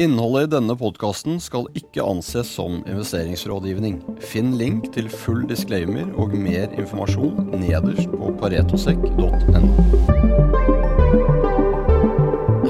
Innholdet 0.00 0.46
i 0.46 0.48
denne 0.54 0.72
podkasten 0.80 1.34
skal 1.44 1.66
ikke 1.76 2.00
anses 2.00 2.48
som 2.56 2.78
investeringsrådgivning. 2.88 3.98
Finn 4.24 4.54
link 4.56 4.86
til 4.94 5.10
full 5.12 5.42
disclaimer 5.50 6.08
og 6.16 6.32
mer 6.40 6.72
informasjon 6.72 7.50
nederst 7.60 8.08
på 8.08 8.30
paretosekk.no. 8.40 9.28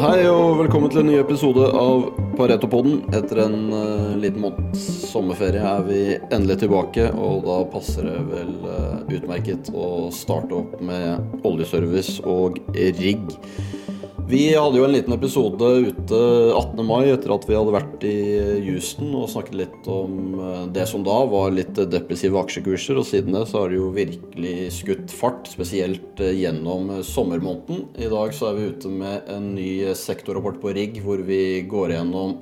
Hei 0.00 0.18
og 0.26 0.58
velkommen 0.64 0.90
til 0.90 1.04
en 1.04 1.10
ny 1.12 1.20
episode 1.20 1.70
av 1.70 2.08
Paretopodden. 2.34 3.04
Etter 3.14 3.44
en 3.44 3.58
uh, 3.70 4.18
liten 4.18 4.42
måneds 4.42 4.90
sommerferie 5.12 5.62
er 5.62 5.86
vi 5.86 6.02
endelig 6.32 6.64
tilbake, 6.64 7.12
og 7.14 7.44
da 7.46 7.60
passer 7.70 8.10
det 8.10 8.18
vel 8.32 8.56
uh, 8.66 9.04
utmerket 9.06 9.70
å 9.70 10.08
starte 10.10 10.64
opp 10.64 10.80
med 10.82 11.46
oljeservice 11.46 12.24
og 12.26 12.58
rigg. 12.74 13.28
Vi 14.30 14.44
hadde 14.54 14.78
jo 14.78 14.84
en 14.86 14.92
liten 14.94 15.14
episode 15.16 15.68
ute 15.88 16.18
18. 16.54 16.84
mai 16.86 17.08
etter 17.10 17.32
at 17.34 17.46
vi 17.48 17.56
hadde 17.56 17.72
vært 17.74 18.04
i 18.06 18.18
Houston 18.62 19.08
og 19.18 19.26
snakket 19.32 19.56
litt 19.58 19.88
om 19.90 20.36
eh, 20.38 20.60
det 20.76 20.84
som 20.86 21.02
da 21.02 21.16
var 21.26 21.50
litt 21.56 21.74
depressive 21.90 22.38
aksjekurser. 22.38 23.00
Og 23.00 23.08
siden 23.08 23.34
det 23.34 23.42
så 23.50 23.64
har 23.64 23.72
det 23.72 23.80
jo 23.80 23.88
virkelig 23.96 24.54
skutt 24.76 25.10
fart, 25.10 25.50
spesielt 25.50 26.22
eh, 26.22 26.36
gjennom 26.44 26.92
sommermåneden. 27.02 27.88
I 27.98 28.10
dag 28.12 28.36
så 28.36 28.52
er 28.52 28.60
vi 28.60 28.68
ute 28.70 28.92
med 29.02 29.32
en 29.34 29.50
ny 29.56 29.70
sektorrapport 29.98 30.62
på 30.62 30.76
rigg 30.78 31.02
hvor 31.02 31.24
vi 31.26 31.64
går 31.66 31.96
gjennom 31.96 32.38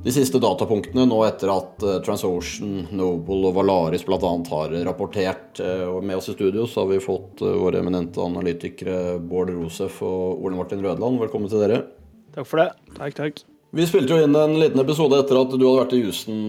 de 0.00 0.12
siste 0.14 0.40
datapunktene 0.40 1.04
nå 1.08 1.18
etter 1.26 1.50
at 1.52 1.84
uh, 1.84 1.98
Transocean, 2.04 2.86
Noble 2.96 3.50
og 3.50 3.58
Valaris 3.58 4.06
bl.a. 4.08 4.32
har 4.48 4.74
rapportert. 4.86 5.60
Uh, 5.60 6.00
med 6.00 6.16
oss 6.16 6.30
i 6.32 6.36
studio 6.36 6.64
så 6.66 6.84
har 6.84 6.94
vi 6.94 7.02
fått 7.04 7.44
uh, 7.44 7.52
våre 7.60 7.82
eminente 7.82 8.22
analytikere 8.24 9.18
Bård 9.20 9.52
Rosef 9.52 10.00
og 10.06 10.40
Ole 10.40 10.56
Martin 10.56 10.80
Rødland. 10.84 11.20
Velkommen 11.20 11.52
til 11.52 11.60
dere. 11.66 11.84
Takk 12.32 12.48
for 12.48 12.64
det. 12.64 12.70
Takk, 12.96 13.16
takk. 13.18 13.46
Vi 13.76 13.84
spilte 13.86 14.16
jo 14.16 14.24
inn 14.24 14.34
en 14.34 14.56
liten 14.58 14.80
episode 14.82 15.20
etter 15.20 15.36
at 15.38 15.52
du 15.52 15.60
hadde 15.60 15.78
vært 15.84 15.92
i 15.94 16.00
Houston, 16.02 16.48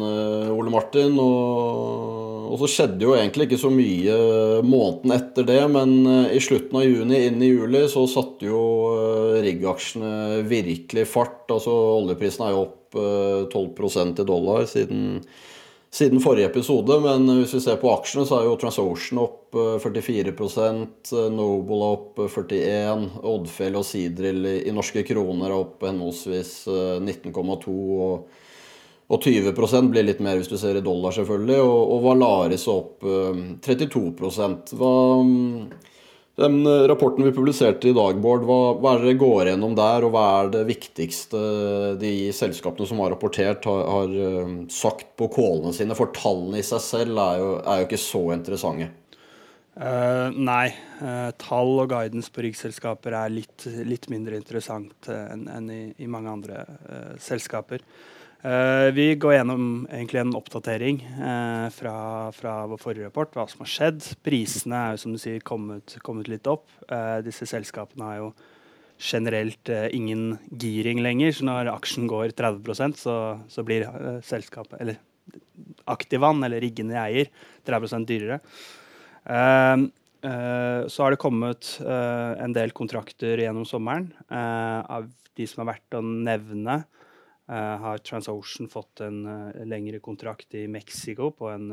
Ole 0.55 0.71
Martin. 0.73 1.20
Og, 1.21 2.48
og, 2.48 2.55
så 2.63 2.70
skjedde 2.71 3.05
jo 3.05 3.13
egentlig 3.13 3.45
ikke 3.45 3.59
så 3.61 3.70
mye 3.70 4.15
måneden 4.65 5.13
etter 5.13 5.45
det, 5.45 5.59
men 5.70 5.93
i 6.33 6.41
slutten 6.41 6.79
av 6.81 6.87
juni, 6.87 7.20
inn 7.27 7.45
i 7.45 7.51
juli, 7.51 7.83
så 7.93 8.07
satte 8.09 8.49
jo 8.49 8.63
rigg-aksjene 9.37 10.41
virkelig 10.49 11.05
fart. 11.13 11.43
Altså 11.54 11.76
oljeprisen 11.99 12.48
er 12.48 12.55
jo 12.55 12.63
opp 12.65 12.80
12% 12.95 14.21
i 14.21 14.25
dollar 14.27 14.65
siden, 14.70 15.21
siden, 15.91 16.21
forrige 16.23 16.49
episode. 16.51 16.99
Men 17.03 17.25
hvis 17.39 17.55
vi 17.57 17.63
ser 17.63 17.79
på 17.81 17.91
aksjene, 17.93 18.27
så 18.27 18.39
er 18.39 18.49
jo 18.49 18.59
Transocean 18.61 19.23
opp 19.23 19.57
44% 19.83 21.15
Noble 21.35 21.89
opp 21.95 22.21
41 22.25 23.09
Oddfjell 23.33 23.79
og 23.79 23.87
Sidril 23.87 24.45
i, 24.45 24.55
i 24.70 24.75
norske 24.75 25.03
kroner 25.07 25.49
er 25.49 25.57
opp 25.57 25.83
henholdsvis 25.87 26.55
19,2 26.70 27.75
og 28.07 28.31
og 29.11 29.20
20% 29.20 29.91
blir 29.91 30.05
litt 30.07 30.21
mer 30.23 30.37
hvis 30.39 30.48
du 30.48 30.55
ser 30.55 30.77
i 30.79 30.83
dollar, 30.85 31.11
selvfølgelig. 31.11 31.57
Og, 31.59 31.79
og 31.95 32.03
Valaris 32.05 32.63
opp 32.71 33.03
32 33.03 34.03
Hva 34.79 34.91
den 36.40 36.65
eh, 36.65 36.87
rapporten 36.87 37.26
vi 37.26 37.32
publiserte 37.32 37.90
i 37.90 37.96
dag, 37.96 38.20
Bård, 38.24 38.46
hva, 38.48 38.60
hva, 38.79 38.93
er 38.93 39.01
det 39.01 39.12
dere 39.12 39.20
går 39.20 39.49
gjennom 39.51 39.76
der, 39.76 40.05
og 40.07 40.13
hva 40.15 40.24
er 40.40 40.54
det 40.54 40.63
viktigste 40.70 41.41
de 42.01 42.13
selskapene 42.35 42.88
som 42.88 43.01
har 43.04 43.12
rapportert, 43.13 43.68
har, 43.68 43.84
har 43.98 44.15
eh, 44.15 44.55
sagt 44.71 45.12
på 45.20 45.27
kålene 45.34 45.76
sine? 45.76 45.98
For 45.98 46.13
tallene 46.15 46.62
i 46.62 46.65
seg 46.65 46.84
selv 46.85 47.20
er 47.20 47.43
jo, 47.43 47.54
er 47.65 47.82
jo 47.82 47.90
ikke 47.90 48.04
så 48.05 48.23
interessante. 48.38 48.91
Uh, 49.71 50.27
nei. 50.35 50.67
Uh, 50.99 51.31
tall 51.39 51.77
og 51.79 51.91
guidance 51.93 52.31
på 52.33 52.43
riggselskaper 52.43 53.15
er 53.15 53.31
litt, 53.31 53.63
litt 53.87 54.09
mindre 54.11 54.35
interessant 54.35 55.07
uh, 55.07 55.29
enn 55.31 55.45
en 55.47 55.69
i, 55.71 55.83
i, 55.95 56.09
mange 56.11 56.31
andre 56.31 56.65
selskaper. 57.21 57.85
Vi 58.41 59.03
går 59.21 59.35
gjennom 59.35 59.65
en 59.93 60.31
oppdatering 60.33 60.95
fra, 61.75 61.91
fra, 62.33 62.53
vår 62.71 62.79
forrige 62.81 63.05
rapport, 63.05 63.35
hva 63.37 63.43
som 63.45 63.61
har 63.61 63.69
skjedd. 63.69 63.99
Prisene 64.25 64.79
er 64.89 64.97
som 64.97 65.13
du 65.13 65.19
sier 65.21 65.43
kommet, 65.45 65.93
kommet 66.01 66.25
litt 66.25 66.49
opp. 66.49 66.65
Disse 67.21 67.45
selskapene 67.45 68.07
har 68.07 68.17
jo 68.17 68.31
generelt 68.97 69.69
ingen 69.93 70.39
giring 70.49 71.03
lenger, 71.05 71.37
så 71.37 71.45
når 71.51 71.69
aksjen 71.75 72.09
går 72.09 72.33
30% 72.33 72.97
så, 73.03 73.15
så 73.45 73.67
blir 73.67 73.85
selskapet, 74.25 74.79
eller 74.81 74.97
aktivaen, 75.93 76.41
eller 76.41 76.65
riggene 76.65 76.97
jeg 76.97 77.13
eier, 77.21 77.33
30 77.69 78.09
dyrere. 78.09 78.41
Så 79.25 81.03
har 81.03 81.13
det 81.13 81.21
kommet 81.21 81.67
en 81.81 82.53
del 82.53 82.73
kontrakter 82.77 83.41
gjennom 83.41 83.65
sommeren 83.65 84.09
av 84.29 85.07
de 85.37 85.47
som 85.49 85.63
er 85.63 85.71
verdt 85.73 85.97
å 85.97 86.01
nevne. 86.01 86.81
Har 87.51 88.03
Transocean 88.05 88.69
fått 88.71 89.01
en 89.05 89.23
lengre 89.67 89.99
kontrakt 90.03 90.55
i 90.55 90.67
Mexico 90.71 91.31
på 91.35 91.49
en 91.51 91.69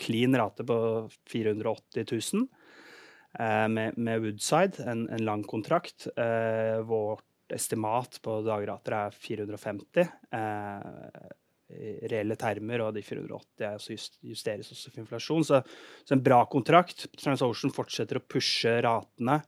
clean 0.00 0.36
rate 0.38 0.66
på 0.66 0.78
480 1.30 2.06
000 2.10 2.46
med, 3.70 3.98
med, 3.98 4.22
Woodside, 4.22 4.80
en, 4.86 5.08
en 5.12 5.26
lang 5.26 5.42
kontrakt. 5.46 6.08
vårt 6.88 7.52
estimat 7.54 8.20
på 8.22 8.40
dagrater 8.46 8.96
er 8.98 9.18
450 9.18 10.04
i 10.04 11.38
reelle 11.68 12.36
termer, 12.40 12.82
og 12.84 12.94
de 12.96 13.02
480 13.04 13.76
også 13.76 13.96
justeres 14.30 14.72
også 14.72 14.92
for 14.92 15.04
inflasjon. 15.04 15.44
Så, 15.44 15.62
så, 16.02 16.14
en 16.16 16.24
bra 16.24 16.42
kontrakt. 16.50 17.06
Transocean 17.20 17.74
fortsetter 17.74 18.20
å 18.20 18.24
pushe 18.24 18.78
ratene 18.84 19.42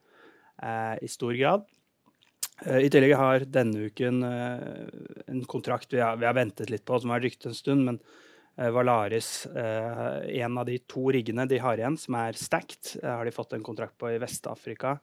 i 1.01 1.09
stor 1.09 1.33
grad. 1.39 1.65
Eh, 2.67 2.87
I 2.87 2.91
tillegg 2.93 3.15
har 3.17 3.45
denne 3.49 3.89
uken 3.89 4.25
eh, 4.27 4.89
en 5.33 5.45
kontrakt 5.49 5.93
vi 5.95 6.03
har, 6.03 6.19
vi 6.21 6.29
har, 6.29 6.37
ventet 6.37 6.71
litt 6.73 6.85
på, 6.85 6.99
som 7.01 7.13
har 7.15 7.23
ryktet 7.25 7.51
en 7.51 7.57
stund. 7.57 7.87
Men 7.89 8.01
eh, 8.57 8.71
Valaris, 8.75 9.47
en 9.55 10.59
av 10.61 10.69
de 10.69 10.81
to 10.91 11.09
riggene 11.15 11.49
de 11.49 11.61
har 11.63 11.81
igjen, 11.81 11.99
som 12.01 12.19
er 12.21 12.39
stacked, 12.39 12.99
har 13.05 13.25
de 13.25 13.35
fått 13.35 13.57
en 13.57 13.65
kontrakt 13.65 13.97
på 14.01 14.13
i 14.13 14.21
Vest-Afrika 14.21 14.99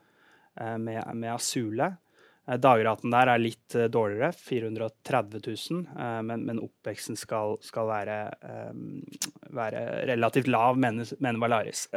med, 0.81 1.01
med 1.13 1.31
Asule. 1.35 1.91
Dagraten 2.47 3.11
der 3.11 3.27
er 3.33 3.41
litt 3.41 3.75
dårligere, 3.91 4.31
430 4.31 5.41
000, 5.43 5.81
men, 6.23 6.45
men 6.47 6.61
oppveksten 6.63 7.17
skal, 7.19 7.57
skal 7.59 7.89
være, 7.89 8.15
være, 9.51 9.81
relativt 10.07 10.47
lav, 10.47 10.79
mener, 10.79 11.11
mener 11.19 11.43
Valaris. 11.43 11.89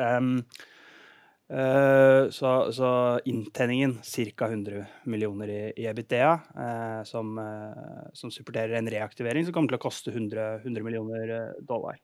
Uh, 1.50 2.30
så, 2.30 2.72
så, 2.72 3.20
inntenningen 3.24 3.98
ca. 4.36 4.46
100 4.46 4.84
millioner 5.04 5.48
i, 5.48 5.72
i 5.76 5.86
EBITDA, 5.90 6.32
uh, 6.54 7.02
som, 7.04 7.38
uh, 7.38 8.06
som, 8.12 8.30
supporterer 8.30 8.76
en 8.78 8.90
reaktivering 8.90 9.42
som 9.44 9.56
kommer 9.56 9.72
til 9.72 9.80
å 9.80 9.82
koste 9.82 10.12
100, 10.14 10.60
100 10.62 10.86
millioner 10.86 11.32
dollar. 11.66 11.98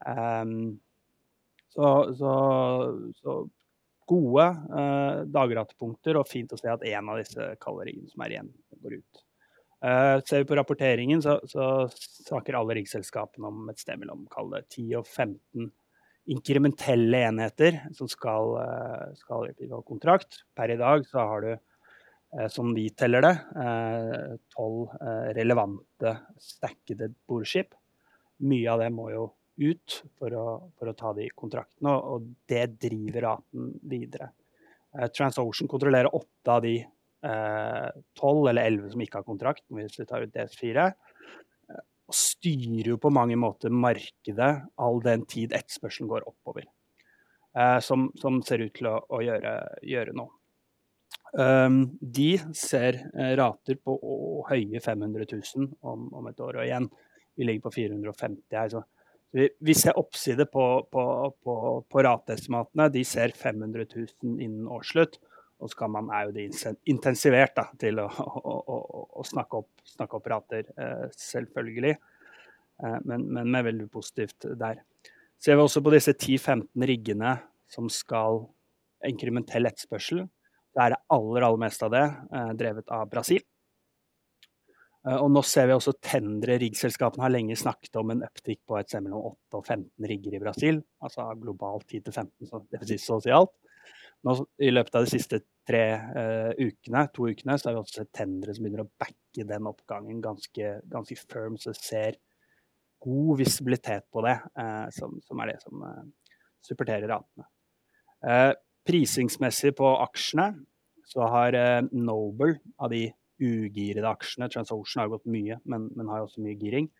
Um, 0.00 0.80
så, 1.74 1.90
så, 2.16 2.32
så, 3.20 3.34
gode 4.10 4.46
dagratepunkter, 5.30 6.18
og 6.18 6.28
fint 6.28 6.50
å 6.52 6.58
se 6.58 6.70
at 6.72 6.82
en 6.90 7.10
av 7.12 7.20
disse 7.20 7.52
kaloriene 7.62 8.10
som 8.10 8.24
er 8.26 8.34
igjen, 8.34 8.48
går 8.82 8.96
ut. 8.98 9.20
ser 10.26 10.42
vi 10.42 10.48
på 10.50 10.56
rapporteringen, 10.58 11.22
så, 11.22 11.38
snakker 12.26 12.58
alle 12.58 12.74
riggselskapene 12.80 13.48
om 13.48 13.70
et 13.70 13.80
sted 13.80 14.02
mellom 14.02 14.26
10 14.26 14.98
og 14.98 15.06
15 15.06 15.70
inkrementelle 16.30 17.24
enheter 17.28 17.80
som 17.96 18.08
skal, 18.08 18.56
eh, 18.62 19.14
skal 19.14 19.50
ha 19.72 19.82
kontrakt. 19.82 20.44
Per 20.56 20.70
i 20.70 20.76
dag 20.76 21.06
så 21.06 21.26
har 21.26 21.40
du, 21.40 21.52
eh, 21.52 22.48
som 22.48 22.74
vi 22.74 22.88
teller 22.90 23.20
det, 23.20 23.36
eh, 23.56 24.36
tolv 24.54 24.88
relevante 25.34 26.18
stackede 26.38 27.14
boreskip. 27.28 27.74
Mye 28.40 28.68
av 28.68 28.80
det 28.80 28.92
må 28.92 29.10
jo 29.10 29.32
ut 29.60 29.96
for 30.18 30.34
å, 30.36 30.44
for 30.78 30.90
å 30.90 30.96
ta 30.96 31.12
de 31.16 31.28
kontraktene, 31.36 31.92
og 31.92 32.30
det 32.50 32.64
driver 32.80 33.26
raten 33.28 33.74
videre. 33.90 34.32
TransOcean 34.90 35.70
kontrollerer 35.70 36.10
åtte 36.16 36.50
av 36.50 36.64
de 36.64 36.80
tolv 38.16 38.48
eller 38.48 38.64
elleve 38.64 38.88
som 38.90 39.02
ikke 39.04 39.20
har 39.20 39.26
kontrakt, 39.26 39.66
hvis 39.76 39.98
vi 40.00 40.06
tar 40.08 40.24
ut 40.24 40.32
DS4 40.32 40.86
og 42.10 42.16
styrer 42.16 42.90
jo 42.90 42.98
på 42.98 43.12
mange 43.14 43.38
måter 43.38 43.70
markedet 43.70 44.50
all 44.82 44.98
den 45.04 45.22
tid 45.30 45.54
etterspørselen 45.54 46.10
går 46.10 46.26
oppover. 46.26 46.66
Eh, 47.56 47.78
som, 47.82 48.08
som, 48.18 48.40
ser 48.46 48.64
ut 48.66 48.74
til 48.74 48.90
å, 48.90 48.96
å 49.14 49.22
gjøre, 49.22 49.54
gjøre, 49.86 50.14
nå. 50.18 50.26
Um, 51.30 51.82
de 52.02 52.32
ser 52.58 52.98
eh, 53.14 53.36
rater 53.38 53.78
på 53.78 53.94
å, 53.94 54.16
høye 54.48 54.82
500 54.82 55.28
000 55.30 55.68
om, 55.86 56.08
om, 56.18 56.26
et 56.30 56.42
år. 56.42 56.58
Og 56.58 56.66
igjen, 56.66 56.88
vi 57.38 57.46
ligger 57.46 57.68
på 57.68 57.74
450 57.78 58.58
her. 58.58 58.72
Så 58.74 58.82
vi, 59.32 59.74
ser 59.74 59.98
oppside 59.98 60.46
på, 60.50 60.64
på, 60.90 61.02
på, 61.44 61.56
på 61.90 62.02
rateestimatene. 62.02 62.88
De 62.90 63.04
ser 63.06 63.34
500 63.36 63.86
000 63.94 64.40
innen 64.42 64.68
årsslutt. 64.70 65.20
Og 65.60 65.68
så 65.70 65.88
man, 65.92 66.08
er 66.16 66.28
jo 66.28 66.34
det 66.34 66.46
intensivert 66.88 67.52
da, 67.58 67.66
til 67.80 68.00
å, 68.00 68.06
å, 68.08 68.54
å, 68.74 69.02
å 69.20 69.24
snakke, 69.28 69.60
opp, 69.60 69.84
snakke, 69.92 70.16
opp, 70.16 70.30
rater, 70.32 70.70
eh, 70.80 71.06
selvfølgelig. 71.20 71.92
Eh, 72.80 72.96
men, 73.04 73.26
men, 73.28 73.50
med 73.52 73.66
veldig 73.68 73.90
positivt 73.92 74.48
der. 74.60 74.80
Ser 75.40 75.58
vi 75.58 75.64
også 75.66 75.82
på 75.84 75.92
disse 75.92 76.14
10-15 76.16 76.88
riggene 76.88 77.36
som 77.70 77.90
skal 77.92 78.46
inkrementell 79.06 79.68
etterspørsel, 79.68 80.26
Det 80.70 80.82
er 80.84 80.92
det 80.94 81.00
aller, 81.10 81.42
aller 81.42 81.60
meste 81.60 81.86
av 81.86 81.92
det 81.92 82.04
eh, 82.06 82.50
drevet 82.56 82.92
av 82.94 83.08
Brasil. 83.10 83.44
Uh, 85.00 85.16
og 85.16 85.30
nå 85.32 85.40
ser 85.48 85.70
vi 85.70 85.72
også 85.72 85.94
tendre 86.04 86.58
riggselskapene 86.60 87.24
har 87.24 87.32
lenge 87.32 87.56
snakket 87.56 87.96
om 87.96 88.12
en 88.12 88.24
uptick 88.26 88.60
på 88.68 88.76
et 88.76 88.90
sted 88.90 89.06
mellom 89.06 89.30
8 89.30 89.60
og 89.60 89.64
15 89.64 90.08
rigger 90.10 90.36
i 90.36 90.40
Brasil. 90.42 90.80
Altså 91.00 91.24
globalt 91.40 91.86
10-15, 91.88 92.50
så 92.50 92.60
det 92.66 92.82
vil 92.82 92.90
si 92.92 92.98
sosialt. 93.00 93.54
Nå, 94.28 94.34
I 94.60 94.68
løpet 94.68 94.98
av 94.98 95.06
de 95.06 95.12
siste 95.14 95.38
tre 95.68 95.84
uh, 95.96 96.50
ukene, 96.58 97.06
to 97.14 97.30
ukene 97.30 97.56
så 97.56 97.70
har 97.70 97.78
vi 97.78 97.80
også 97.80 98.02
sett 98.02 98.10
tendere 98.18 98.52
som 98.52 98.66
begynner 98.66 98.84
å 98.84 98.90
backe 99.00 99.46
den 99.48 99.68
oppgangen 99.70 100.18
ganske, 100.24 100.74
ganske 100.92 101.16
firm, 101.22 101.56
så 101.56 101.72
det 101.72 101.80
ser 101.80 102.18
god 103.00 103.38
visibilitet 103.40 104.04
på 104.12 104.20
det, 104.26 104.36
uh, 104.60 104.84
som, 104.92 105.16
som, 105.24 105.40
er 105.40 105.54
det 105.54 105.62
som 105.62 105.86
supporterer 106.60 107.08
ratene. 107.08 107.48
prisingsmessig 108.84 109.72
på 109.78 109.94
aksjene 110.02 110.50
så 111.08 111.24
har 111.32 111.56
Noble 111.88 112.58
av 112.76 112.92
de 112.92 113.06
ugirede 113.40 114.08
aksjene. 114.08 114.50
TransOcean 114.52 115.04
har 115.04 115.12
gått 115.14 115.28
mye, 115.30 115.60
men, 115.64 115.88
men 115.96 116.10
har 116.12 116.24
også 116.24 116.42
mye 116.44 116.58
giring. 116.60 116.90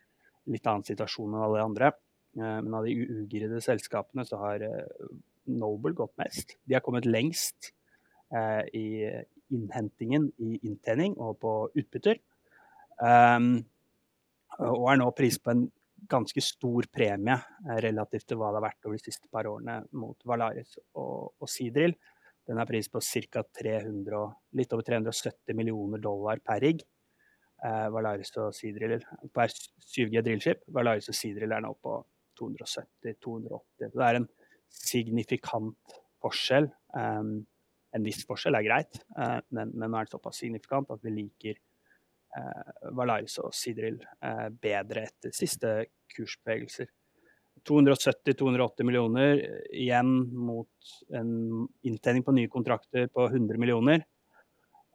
Litt 0.51 0.67
annen 0.67 0.85
situasjon 0.87 1.35
enn 1.35 1.45
alle 1.45 1.65
andre. 1.65 1.91
Eh, 2.37 2.57
men 2.63 2.73
av 2.77 2.87
de 2.87 2.95
ugirede 3.21 3.61
selskapene 3.63 4.25
så 4.27 4.39
har 4.41 4.65
eh, 4.65 5.11
Noble 5.51 5.95
gått 5.97 6.13
mest. 6.21 6.55
De 6.69 6.77
har 6.77 6.83
kommet 6.85 7.07
lengst 7.09 7.71
eh, 8.31 8.63
i 8.77 8.87
innhentingen 9.51 10.29
i 10.39 10.59
inntjening 10.61 11.17
og 11.19 11.39
på 11.41 11.53
utbytter. 11.75 12.21
Um, 13.01 13.55
og 14.61 14.85
er 14.91 14.99
nå 15.01 15.07
priset 15.17 15.41
på 15.43 15.55
en 15.55 15.65
ganske 16.11 16.43
stor 16.45 16.85
premie 16.93 17.35
relativt 17.81 18.27
til 18.29 18.39
hva 18.39 18.51
det 18.51 18.59
har 18.59 18.67
vært 18.67 18.87
over 18.87 18.99
de 18.99 19.03
siste 19.03 19.29
par 19.33 19.49
årene 19.49 19.79
mot 19.97 20.27
Valaris 20.27 20.77
og, 20.93 21.33
og 21.41 21.49
Sidril. 21.49 21.95
Den 22.49 22.59
er 22.59 22.67
pris 22.67 22.89
på 22.89 22.99
ca. 22.99 23.43
litt 24.57 24.73
over 24.73 24.83
370 24.83 25.55
millioner 25.55 26.01
dollar 26.01 26.41
per 26.43 26.61
rigg. 26.61 26.81
Eh, 27.61 27.87
Valaris 27.93 28.33
og 28.41 28.55
Seadrill 28.57 29.03
per 29.33 29.53
7G 29.53 30.23
drillskip. 30.25 30.63
Valaris 30.73 31.11
og 31.11 31.17
Seadrill 31.17 31.53
er 31.53 31.61
nå 31.61 31.75
på 31.77 31.99
270-280. 32.39 33.91
Det 33.93 34.07
er 34.07 34.17
en 34.17 34.27
signifikant 34.71 35.97
forskjell. 36.21 36.69
Um, 36.97 37.41
en 37.91 38.05
viss 38.07 38.23
forskjell 38.25 38.55
er 38.57 38.65
greit, 38.65 39.01
uh, 39.17 39.41
men, 39.51 39.73
men, 39.75 39.91
nå 39.91 39.99
er 39.99 40.07
det 40.07 40.15
såpass 40.15 40.39
signifikant 40.41 40.89
at 40.93 41.03
vi 41.03 41.11
liker 41.13 41.57
uh, 42.37 42.89
Valaris 42.97 43.37
og 43.43 43.51
Seadrill 43.55 43.99
uh, 43.99 44.47
bedre 44.63 45.05
etter 45.09 45.35
siste 45.35 45.75
kursbevegelser. 46.15 46.89
270-280 47.67 48.87
millioner 48.87 49.41
igjen 49.69 50.09
mot 50.33 50.93
en 51.13 51.67
inntjening 51.85 52.25
på 52.25 52.33
nye 52.33 52.49
kontrakter 52.51 53.07
på 53.13 53.27
100 53.29 53.61
millioner. 53.61 54.05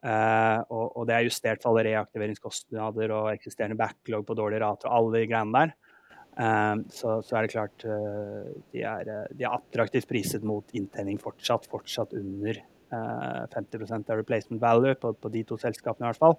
Uh, 0.07 0.61
og, 0.71 0.85
og, 0.93 1.03
det 1.09 1.17
er 1.17 1.25
justert 1.27 1.63
for 1.63 1.73
alle 1.73 1.89
reaktiveringskostnader 1.89 3.11
og 3.17 3.31
eksisterende 3.33 3.79
backlog 3.81 4.27
på 4.29 4.37
dårlige 4.39 4.63
rater 4.63 4.91
og 4.91 4.99
alle 4.99 5.23
de 5.23 5.29
greiene 5.31 5.63
der. 5.63 5.73
Uh, 6.37 6.83
så, 6.93 7.17
så, 7.25 7.39
er 7.39 7.47
det 7.47 7.55
klart 7.55 7.87
uh, 7.89 8.51
de, 8.75 8.85
er, 8.85 9.09
de, 9.33 9.47
er, 9.47 9.57
attraktivt 9.57 10.07
priset 10.11 10.45
mot 10.47 10.77
inntjening 10.77 11.19
fortsatt, 11.23 11.69
fortsatt 11.73 12.15
under 12.19 12.63
50% 12.87 14.13
av 14.15 14.21
replacement 14.21 14.61
value 14.63 14.95
på, 15.03 15.11
på, 15.19 15.31
de 15.35 15.41
to 15.49 15.57
selskapene 15.59 16.07
i 16.07 16.13
hvert 16.13 16.21
fall. 16.21 16.37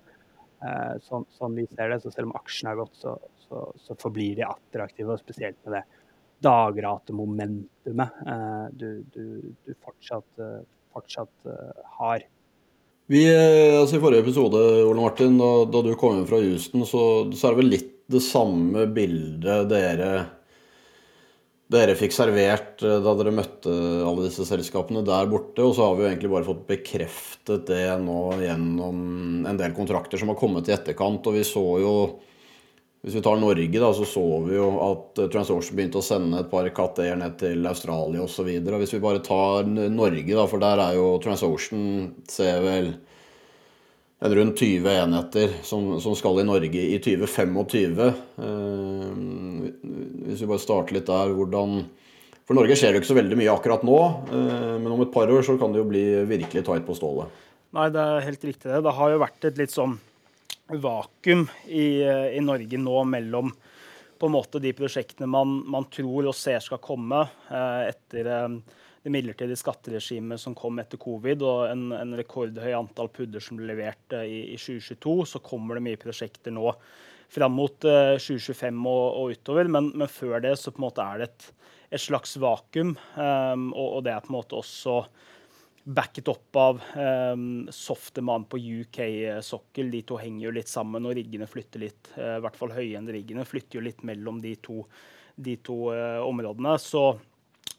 Sånn, 1.03 1.25
sånn, 1.35 1.57
vi 1.59 1.65
ser 1.68 1.91
det, 1.91 1.97
så 2.00 2.09
selv 2.13 2.30
om 2.30 2.38
aksjene 2.39 2.71
har 2.71 2.80
gått, 2.80 2.95
så, 2.95 3.18
så, 3.44 3.65
så 3.83 3.97
forblir 4.00 4.38
de 4.39 4.45
attraktive, 4.47 5.12
og 5.12 5.19
spesielt 5.19 5.59
med 5.68 5.75
det 5.75 5.81
dagratemomentumet 6.43 8.09
eh, 8.27 8.65
du, 8.71 9.03
du, 9.13 9.25
du, 9.65 9.75
fortsatt, 9.83 10.27
eh, 10.39 10.63
fortsatt 10.93 11.49
eh, 11.49 11.83
har. 11.99 12.25
Vi, 13.07 13.23
altså 13.31 13.97
I 13.97 14.03
forrige 14.03 14.25
episode 14.25 14.61
Ole 14.83 15.01
Martin, 15.01 15.37
da, 15.39 15.51
da 15.71 15.83
du 15.85 15.93
kom 15.99 16.17
inn 16.17 16.27
fra 16.27 16.41
Houston, 16.43 16.83
så, 16.85 17.03
så, 17.31 17.47
er 17.47 17.55
det 17.55 17.61
vel 17.61 17.71
litt 17.71 17.93
det 18.11 18.23
samme 18.23 18.83
bildet 18.91 19.67
dere, 19.71 20.11
dere 21.71 21.95
fikk 21.99 22.13
servert 22.15 22.83
da 22.83 23.13
dere 23.19 23.33
møtte 23.35 23.71
alle 23.71 24.27
disse 24.27 24.45
selskapene 24.47 25.03
der 25.07 25.27
borte. 25.31 25.63
Og 25.63 25.73
så 25.75 25.87
har 25.87 25.95
vi 25.95 26.03
jo 26.03 26.09
egentlig 26.11 26.31
bare 26.31 26.47
fått 26.47 26.63
bekreftet 26.69 27.67
det 27.67 27.89
nå 28.03 28.21
gjennom 28.43 29.01
en 29.47 29.59
del 29.59 29.75
kontrakter 29.75 30.19
som 30.19 30.31
har 30.31 30.39
kommet 30.39 30.67
i 30.67 30.75
etterkant. 30.75 31.27
Og 31.27 31.35
vi 31.35 31.43
så 31.47 31.65
jo 31.83 31.93
hvis 33.07 33.15
vi 33.15 33.24
tar 33.24 33.38
Norge, 33.39 33.80
da, 33.80 33.89
så 33.95 34.04
så 34.04 34.21
vi 34.44 34.57
jo 34.57 34.65
at 34.83 35.19
eh, 35.21 35.30
TransOcean 35.31 35.77
begynte 35.77 36.01
å 36.01 36.04
sende 36.04 36.42
et 36.44 36.50
par 36.51 36.68
katter 36.75 37.13
ned 37.15 37.38
til 37.39 37.63
Australia 37.69 38.25
osv. 38.25 38.50
Hvis 38.51 38.95
vi 38.98 39.00
bare 39.00 39.21
tar 39.24 39.63
Norge, 39.63 40.27
da, 40.27 40.44
for 40.51 40.59
der 40.59 40.81
er 40.83 40.98
jo 40.98 41.13
TransOcean 41.24 41.86
ser 42.27 42.59
vel 42.65 42.89
en 44.19 44.36
rundt 44.36 44.59
20 44.59 44.89
enheter 44.92 45.56
som, 45.63 45.88
som, 46.04 46.18
skal 46.19 46.42
i 46.42 46.45
Norge 46.50 46.83
i 46.83 46.98
2025. 47.00 48.01
Eh, 48.04 48.12
hvis 50.27 50.44
vi 50.44 50.51
bare 50.51 50.65
starter 50.65 51.00
litt 51.00 51.07
der, 51.07 51.31
hvordan 51.38 51.80
For 52.48 52.56
Norge 52.56 52.75
skjer 52.80 52.95
jo 52.95 53.00
ikke 53.01 53.12
så 53.13 53.15
veldig 53.18 53.39
mye 53.39 53.56
akkurat 53.56 53.88
nå, 53.88 54.01
eh, 54.36 54.75
men 54.83 54.92
om 54.98 55.06
et 55.07 55.15
par 55.15 55.31
år 55.31 55.48
så 55.48 55.56
kan 55.59 55.71
det 55.71 55.80
jo 55.80 55.88
bli 55.88 56.04
virkelig 56.27 56.68
tight 56.68 56.83
på 56.88 57.00
stålet. 57.00 57.31
Nei, 57.75 57.88
det 57.92 58.04
er 58.04 58.27
helt 58.27 58.45
riktig 58.51 58.68
det. 58.68 58.83
Det 58.83 58.98
har 59.00 59.15
jo 59.15 59.24
vært 59.24 59.48
et 59.48 59.63
litt 59.63 59.71
sånn 59.71 59.95
vakuum 60.67 61.45
i, 61.65 62.03
i, 62.03 62.41
Norge 62.43 62.79
nå 62.81 63.03
mellom 63.07 63.53
på 64.17 64.27
en 64.27 64.33
måte 64.33 64.59
de 64.59 64.73
prosjektene 64.73 65.29
man, 65.29 65.59
man 65.69 65.85
tror 65.93 66.27
og 66.27 66.35
ser 66.35 66.59
skal 66.63 66.81
komme 66.83 67.21
eh, 67.53 67.89
etter 67.91 68.29
eh, 68.33 68.47
det 69.07 69.11
midlertidige 69.13 69.59
skatteregimet 69.61 70.41
som 70.41 70.55
kom 70.57 70.81
etter 70.81 70.99
covid, 70.99 71.43
og 71.47 71.69
en, 71.69 71.91
en 71.95 72.15
rekordhøy 72.19 72.73
antall 72.75 73.07
pudder 73.13 73.43
som 73.43 73.59
ble 73.59 73.69
levert 73.69 74.15
eh, 74.17 74.25
i, 74.27 74.39
i, 74.51 74.57
2022, 74.59 75.13
så 75.31 75.39
kommer 75.43 75.77
det 75.77 75.85
mye 75.85 76.01
prosjekter 76.01 76.51
nå 76.51 76.73
fram 77.31 77.55
mot 77.55 77.77
2025 77.79 78.67
eh, 78.67 78.81
og, 78.91 79.05
og 79.21 79.37
utover. 79.37 79.71
Men, 79.71 79.93
men, 79.95 80.11
før 80.11 80.41
det 80.43 80.57
så 80.59 80.73
på 80.73 80.81
en 80.81 80.87
måte 80.89 81.05
er 81.05 81.21
det 81.21 81.29
et, 81.29 81.47
et 81.95 82.03
slags 82.03 82.35
vakuum, 82.43 82.97
eh, 83.15 83.55
og, 83.69 83.87
og, 83.87 84.03
det 84.03 84.15
er 84.15 84.25
på 84.25 84.33
en 84.33 84.39
måte 84.41 84.59
også 84.59 84.99
backet 85.87 86.27
opp 86.27 86.55
av 86.55 86.81
um, 86.95 87.67
Softeman 87.71 88.43
på 88.43 88.57
UK-sokkel. 88.57 89.91
De 89.91 90.01
to 90.03 90.17
henger 90.19 90.49
jo 90.49 90.51
litt 90.57 90.67
sammen, 90.67 91.05
og 91.07 91.15
riggene 91.15 91.47
flytter 91.47 91.85
litt. 91.85 92.09
Uh, 92.17 92.35
I 92.35 92.43
hvert 92.43 92.59
fall 92.59 92.73
høyende-riggene 92.75 93.45
flytter 93.47 93.79
jo 93.79 93.85
litt 93.85 94.03
mellom 94.07 94.41
de 94.43 94.51
to, 94.59 94.81
de 95.39 95.55
to 95.63 95.77
uh, 95.95 96.19
områdene. 96.27 96.75
Så, 96.83 97.05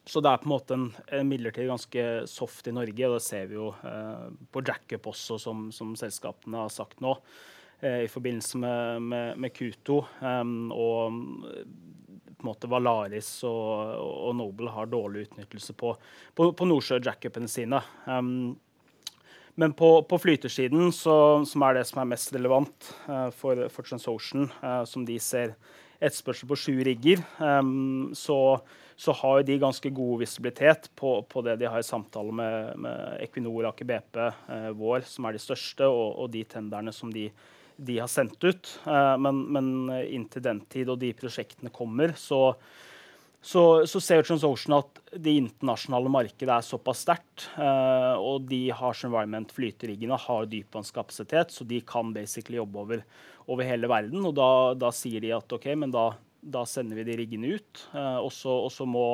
så, 0.08 0.22
det 0.24 0.32
er 0.32 0.40
på 0.40 0.48
en 0.48 0.54
måte 0.54 0.78
en, 0.78 0.88
en, 1.18 1.28
midlertidig 1.28 1.68
ganske 1.68 2.06
soft 2.32 2.72
i 2.72 2.74
Norge, 2.78 3.10
og 3.10 3.18
det 3.18 3.26
ser 3.26 3.52
vi 3.52 3.58
jo 3.58 3.74
uh, 3.84 4.26
på 4.56 4.64
jackup 4.64 5.12
også, 5.12 5.36
som, 5.44 5.68
som, 5.76 5.92
selskapene 6.00 6.64
har 6.64 6.72
sagt 6.72 7.04
nå. 7.04 7.12
I 7.78 8.08
forbindelse 8.10 8.58
med, 8.58 9.02
med, 9.02 9.38
med 9.38 9.52
Q2. 9.54 9.98
Um, 10.20 10.72
og 10.74 11.18
på 12.38 12.46
en 12.46 12.48
måte 12.52 12.70
Valaris 12.70 13.28
og, 13.46 13.98
og 13.98 14.34
Noble 14.38 14.70
har 14.70 14.90
dårlig 14.90 15.26
utnyttelse 15.26 15.74
på, 15.78 15.92
på, 16.34 16.52
på 16.54 16.68
Nordsjø-jackupene 16.70 17.50
sine. 17.50 17.80
Um, 18.06 18.56
men 19.58 19.74
på, 19.74 20.02
på 20.06 20.18
flytersiden, 20.22 20.92
så, 20.94 21.42
som 21.42 21.64
er 21.66 21.80
det 21.80 21.88
som 21.88 21.98
er 21.98 22.12
mest 22.12 22.30
relevant 22.36 22.92
uh, 23.08 23.26
for, 23.34 23.64
for 23.74 23.82
TransOcean, 23.82 24.46
uh, 24.62 24.84
som 24.86 25.02
de 25.06 25.18
ser 25.18 25.56
etterspørsel 25.98 26.46
på 26.46 26.58
sju 26.62 26.76
rigger, 26.86 27.24
um, 27.42 28.12
så, 28.14 28.60
så, 28.94 29.16
har 29.18 29.42
de 29.42 29.58
ganske 29.58 29.90
god 29.90 30.22
visibilitet 30.22 30.86
på, 30.94 31.16
på, 31.26 31.42
det 31.42 31.56
de 31.58 31.66
har 31.66 31.82
i 31.82 31.88
samtale 31.88 32.30
med, 32.30 32.78
med 32.86 33.24
Equinor, 33.26 33.72
Aker 33.72 33.90
BP, 33.90 34.20
uh, 34.46 34.70
vår, 34.78 35.02
som 35.10 35.26
er 35.26 35.34
de 35.34 35.42
største, 35.42 35.90
og, 35.90 36.12
og 36.22 36.30
de 36.38 36.46
tenderne 36.46 36.94
som 36.94 37.10
de 37.10 37.26
de 37.78 37.98
har 37.98 38.10
sendt 38.10 38.44
ut. 38.44 38.74
Eh, 38.86 39.16
men, 39.22 39.40
men 39.54 39.72
inntil 40.02 40.44
den 40.44 40.60
tid 40.70 40.90
og 40.90 41.00
de 41.02 41.12
prosjektene 41.16 41.70
kommer, 41.74 42.14
så, 42.18 42.56
så, 43.40 43.62
så 43.86 44.02
ser 44.02 44.24
TransOcean 44.26 44.78
at 44.80 45.02
det 45.14 45.36
internasjonale 45.44 46.10
markedet 46.12 46.50
er 46.56 46.66
såpass 46.66 47.04
sterkt. 47.06 47.48
Eh, 47.54 48.14
og 48.18 48.48
de 48.50 48.64
har 48.74 48.98
som 48.98 49.12
environment 49.12 49.54
flyteriggene 49.54 50.18
har 50.26 50.48
dypvannskapasitet, 50.50 51.54
så 51.54 51.66
de 51.68 51.80
kan 51.86 52.10
basically 52.16 52.58
jobbe 52.58 52.82
over, 52.82 53.04
over 53.46 53.68
hele 53.68 53.90
verden. 53.90 54.26
Og 54.26 54.34
da, 54.38 54.50
da, 54.78 54.90
sier 54.94 55.22
de 55.22 55.36
at 55.38 55.54
OK, 55.58 55.70
men 55.78 55.94
da, 55.94 56.10
da 56.42 56.66
sender 56.66 56.98
vi 56.98 57.06
de 57.06 57.20
riggene 57.22 57.54
ut. 57.60 57.86
Eh, 57.94 58.18
og 58.18 58.34
så 58.34 58.90
må 58.90 59.06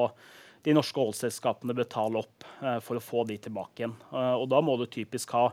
de 0.64 0.72
norske 0.72 0.96
oljeselskapene 0.96 1.74
betale 1.76 2.22
opp 2.22 2.44
for 2.80 2.96
å 2.96 3.02
få 3.04 3.26
de 3.28 3.34
tilbake 3.36 3.82
igjen. 3.82 3.92
og 4.16 4.46
da 4.48 4.62
må 4.64 4.78
du 4.80 4.86
typisk 4.88 5.34
ha 5.36 5.50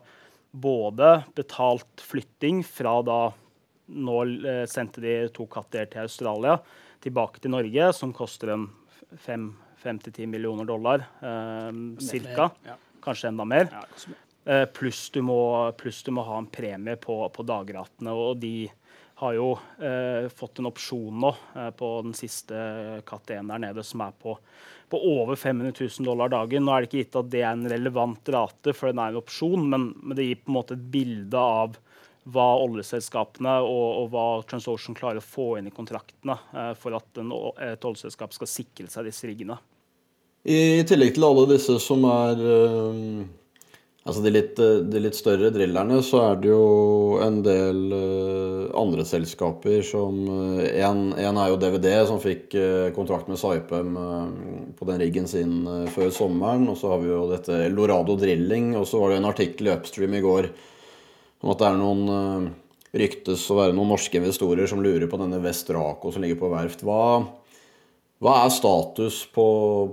både 0.52 1.24
betalt 1.36 2.02
flytting 2.02 2.64
fra 2.68 3.00
da 3.06 3.22
Nå 3.92 4.22
eh, 4.48 4.62
sendte 4.72 5.02
de 5.04 5.14
to 5.36 5.44
katter 5.52 5.90
til 5.92 6.06
Australia, 6.06 6.54
tilbake 7.04 7.42
til 7.44 7.52
Norge, 7.52 7.90
som 7.92 8.14
koster 8.16 8.54
en 8.54 8.70
5-10 9.84 10.30
millioner 10.32 10.70
dollar 10.70 11.04
eh. 11.20 11.72
Ja. 12.64 12.78
Kanskje 13.04 13.34
enda 13.34 13.44
mer. 13.44 13.68
Ja, 13.74 14.14
eh, 14.46 14.64
pluss, 14.72 15.10
du 15.12 15.20
må, 15.28 15.42
pluss 15.76 16.00
du 16.08 16.14
må 16.16 16.24
ha 16.24 16.38
en 16.40 16.48
premie 16.48 16.96
på, 17.02 17.18
på 17.36 17.44
dagratene. 17.44 18.16
Og 18.16 18.40
de 18.40 18.70
har 19.22 19.38
jo 19.38 19.52
eh, 19.78 20.28
fått 20.34 20.60
en 20.60 20.70
opsjon 20.72 21.22
nå 21.22 21.32
eh, 21.56 21.72
på 21.78 21.94
den 22.08 22.16
siste 22.18 22.58
katt 23.08 23.30
1 23.30 23.50
der 23.54 23.62
nede, 23.70 23.86
som 23.86 24.04
er 24.06 24.16
på 24.18 24.36
på 24.92 25.00
over 25.08 25.36
500 25.40 25.72
000 25.80 26.06
dollar 26.06 26.30
dagen. 26.30 26.66
Nå 26.66 26.74
er 26.74 26.84
det 26.84 26.90
ikke 26.90 27.00
gitt 27.00 27.16
at 27.16 27.30
det 27.32 27.42
er 27.46 27.54
en 27.56 27.70
relevant 27.72 28.32
rate, 28.36 28.74
for 28.76 28.92
den 28.92 29.00
er 29.00 29.14
en 29.14 29.22
opsjon, 29.22 29.64
men, 29.72 29.86
men 30.04 30.18
det 30.18 30.26
gir 30.28 30.42
på 30.42 30.52
en 30.52 30.58
måte 30.58 30.76
et 30.76 30.88
bilde 30.94 31.40
av 31.40 31.78
hva 32.32 32.48
oljeselskapene 32.62 33.54
og, 33.66 33.86
og, 34.02 34.10
hva 34.12 34.26
TransOcean 34.46 34.98
klarer 34.98 35.22
å 35.22 35.26
få 35.26 35.48
inn 35.58 35.72
i 35.72 35.74
kontraktene 35.74 36.36
eh, 36.52 36.74
for 36.78 36.98
at 37.00 37.22
en, 37.24 37.32
et 37.72 37.88
oljeselskap 37.88 38.36
skal 38.36 38.52
sikre 38.52 38.92
seg 38.92 39.08
disse 39.08 39.30
riggene. 39.30 39.58
I 40.44 40.84
tillegg 40.90 41.16
til 41.16 41.28
alle 41.30 41.48
disse 41.54 41.80
som 41.82 42.08
er 42.10 42.50
øh... 42.56 43.22
Altså 44.02 44.24
de 44.26 44.32
litt, 44.34 44.58
de 44.58 44.98
litt, 44.98 45.14
større 45.14 45.52
drillerne, 45.54 46.00
så 46.02 46.24
er 46.32 46.40
det 46.42 46.50
jo 46.50 47.20
en 47.22 47.36
del 47.46 47.82
andre 48.78 49.06
selskaper 49.08 49.82
som 49.86 50.20
En, 50.28 51.02
er 51.18 51.50
jo 51.52 51.60
DVD, 51.62 51.90
som 52.10 52.22
fikk 52.22 52.56
kontrakt 52.96 53.30
med 53.32 53.40
Saipem 53.42 53.96
på 54.78 54.88
den 54.90 55.02
riggen 55.02 55.28
sin 55.30 55.64
før 55.94 56.12
sommeren. 56.16 56.68
Og 56.72 56.80
så 56.80 56.94
har 56.94 57.04
vi 57.04 57.12
jo 57.12 57.26
dette 57.32 57.64
Eldorado 57.68 58.18
Drilling, 58.20 58.74
og 58.80 58.88
så 58.90 59.02
var 59.02 59.12
det 59.12 59.22
en 59.22 59.30
artikkel 59.32 59.70
i 59.70 59.74
Upstream 59.76 60.18
i 60.18 60.24
går 60.24 60.52
om 61.42 61.54
at 61.54 61.62
det 61.62 61.68
er 61.68 61.80
noen 61.80 62.52
ryktes 62.92 63.44
å 63.52 63.58
være 63.58 63.76
noen 63.76 63.94
norske 63.94 64.20
investorer 64.20 64.68
som 64.70 64.82
lurer 64.84 65.08
på 65.10 65.20
denne 65.22 65.40
Vestraco 65.44 66.12
som 66.12 66.24
ligger 66.24 66.40
på 66.42 66.52
verft. 66.52 66.84
Hva, 66.86 67.22
hva 68.22 68.34
er 68.44 68.54
status 68.54 69.24
på, 69.34 69.46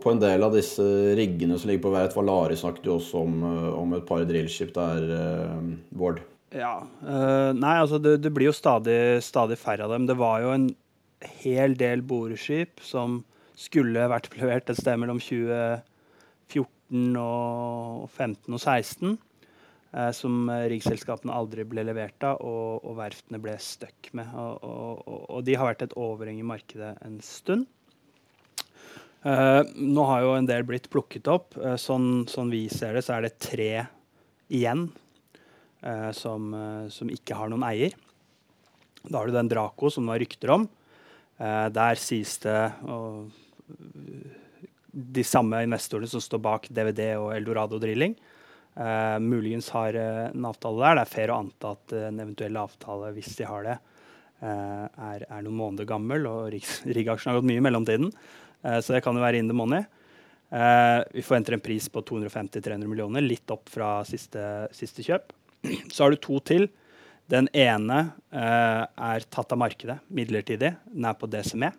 på, 0.02 0.12
en 0.12 0.22
del 0.22 0.44
av 0.44 0.56
disse 0.56 0.84
riggene 1.18 1.58
som 1.58 1.70
ligger 1.70 1.86
på 1.86 1.94
verft? 1.94 2.18
Valari 2.18 2.58
snakket 2.58 2.90
jo 2.90 2.98
også 2.98 3.22
om, 3.22 3.38
om 3.84 3.94
et 3.98 4.08
par 4.08 4.26
drillskip 4.28 4.74
der, 4.76 5.06
Bård. 5.94 6.20
Ja. 6.54 6.80
Uh, 7.04 7.52
nei, 7.56 7.76
altså 7.76 7.98
det, 8.00 8.18
det, 8.24 8.32
blir 8.32 8.48
jo 8.48 8.56
stadig, 8.56 9.20
stadig, 9.24 9.58
færre 9.60 9.84
av 9.84 9.92
dem. 9.92 10.06
Det 10.08 10.16
var 10.18 10.40
jo 10.44 10.54
en 10.54 10.68
hel 11.42 11.76
del 11.76 12.02
boreskip 12.06 12.80
som 12.84 13.22
skulle 13.58 14.08
vært 14.08 14.30
levert 14.38 14.70
et 14.70 14.80
sted 14.80 15.00
mellom 15.00 15.20
2014 15.20 17.18
og 17.20 18.06
15 18.08 18.54
og 18.54 18.60
16 18.62 19.10
eh, 19.10 20.12
som 20.16 20.48
riggselskapene 20.72 21.34
aldri 21.36 21.66
ble 21.68 21.84
levert 21.84 22.24
av, 22.24 22.40
og, 22.40 22.86
og 22.86 22.96
verftene 23.02 23.42
ble 23.42 23.56
stuck 23.60 24.08
med. 24.16 24.30
Og, 24.32 24.62
og, 24.62 25.26
og, 25.26 25.42
de 25.44 25.58
har 25.58 25.68
vært 25.68 25.84
et 25.84 25.98
overheng 26.00 26.40
i 26.40 26.46
markedet 26.46 26.94
en 27.04 27.18
stund. 27.24 27.68
Uh, 29.26 29.66
nå 29.74 30.04
har 30.06 30.22
jo 30.22 30.32
en 30.38 30.46
del 30.48 30.62
blitt 30.64 30.86
plukket 30.88 31.28
opp. 31.28 31.58
Sånn, 31.82 32.24
sånn, 32.30 32.54
vi 32.54 32.68
ser 32.72 32.96
det, 32.96 33.04
så 33.04 33.18
er 33.18 33.26
det 33.26 33.34
tre 33.42 33.72
igjen 34.48 34.86
som, 36.16 36.48
eh, 36.54 36.88
som, 36.94 37.10
ikke 37.12 37.36
har 37.38 37.52
noen 37.52 37.66
eier. 37.68 37.94
Da 39.04 39.20
har 39.20 39.28
du 39.28 39.36
den 39.36 39.50
Draco 39.50 39.90
som 39.90 40.06
det 40.06 40.14
var 40.14 40.22
rykter 40.24 40.54
om. 40.56 40.68
Eh, 41.38 41.66
der 41.74 42.00
sies 42.00 42.38
det 42.42 42.58
og, 42.88 43.30
de 44.88 45.22
samme 45.22 45.60
investorene 45.62 46.08
som 46.10 46.22
står 46.24 46.40
bak 46.42 46.66
DVD 46.72 47.12
og 47.20 47.30
Eldorado 47.36 47.78
Drilling, 47.78 48.16
Uh, 48.78 49.18
muligens 49.18 49.72
har 49.74 49.96
uh, 49.98 50.28
en 50.30 50.44
avtale 50.46 50.78
der. 50.78 50.94
Det 50.94 51.02
er 51.02 51.10
fair 51.10 51.30
å 51.34 51.38
anta 51.42 51.72
at 51.74 51.94
uh, 51.96 52.02
en 52.12 52.20
eventuell 52.22 52.58
avtale, 52.60 53.10
hvis 53.16 53.32
de 53.40 53.46
har 53.48 53.64
det, 53.66 53.78
er, 54.38 55.24
er, 55.26 55.40
noen 55.42 55.56
måneder 55.58 55.88
gammel. 55.88 56.28
Og 56.30 56.52
riggaksjen 56.86 57.30
har 57.32 57.40
gått 57.40 57.48
mye 57.48 57.58
i 57.58 57.64
mellomtiden, 57.64 58.12
så 58.62 58.94
det 58.94 59.00
kan 59.02 59.18
jo 59.18 59.22
være 59.24 59.40
in 59.42 59.50
the 59.50 59.56
money. 59.56 59.82
vi 61.10 61.24
forventer 61.26 61.56
en 61.56 61.62
pris 61.62 61.88
på 61.90 62.04
250-300 62.06 62.86
millioner, 62.86 63.24
litt 63.26 63.50
opp 63.50 63.66
fra 63.66 64.04
siste, 64.06 64.68
siste, 64.70 65.02
kjøp. 65.02 65.34
Så 65.92 66.04
har 66.04 66.14
du 66.14 66.20
to 66.22 66.40
til. 66.44 66.68
Den 67.28 67.48
ene 67.52 67.98
er 68.32 69.24
tatt 69.28 69.50
av 69.52 69.60
markedet 69.60 69.98
midlertidig. 70.08 70.70
Den 70.88 71.08
er 71.08 71.16
på 71.18 71.28
DCME. 71.28 71.72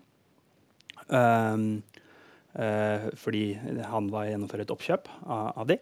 fordi 3.17 3.43
han 3.89 4.12
var 4.13 4.27
gjennomført 4.29 4.62
et 4.62 4.74
oppkjøp 4.75 5.09
av, 5.25 5.48
av 5.57 5.71
de. 5.71 5.79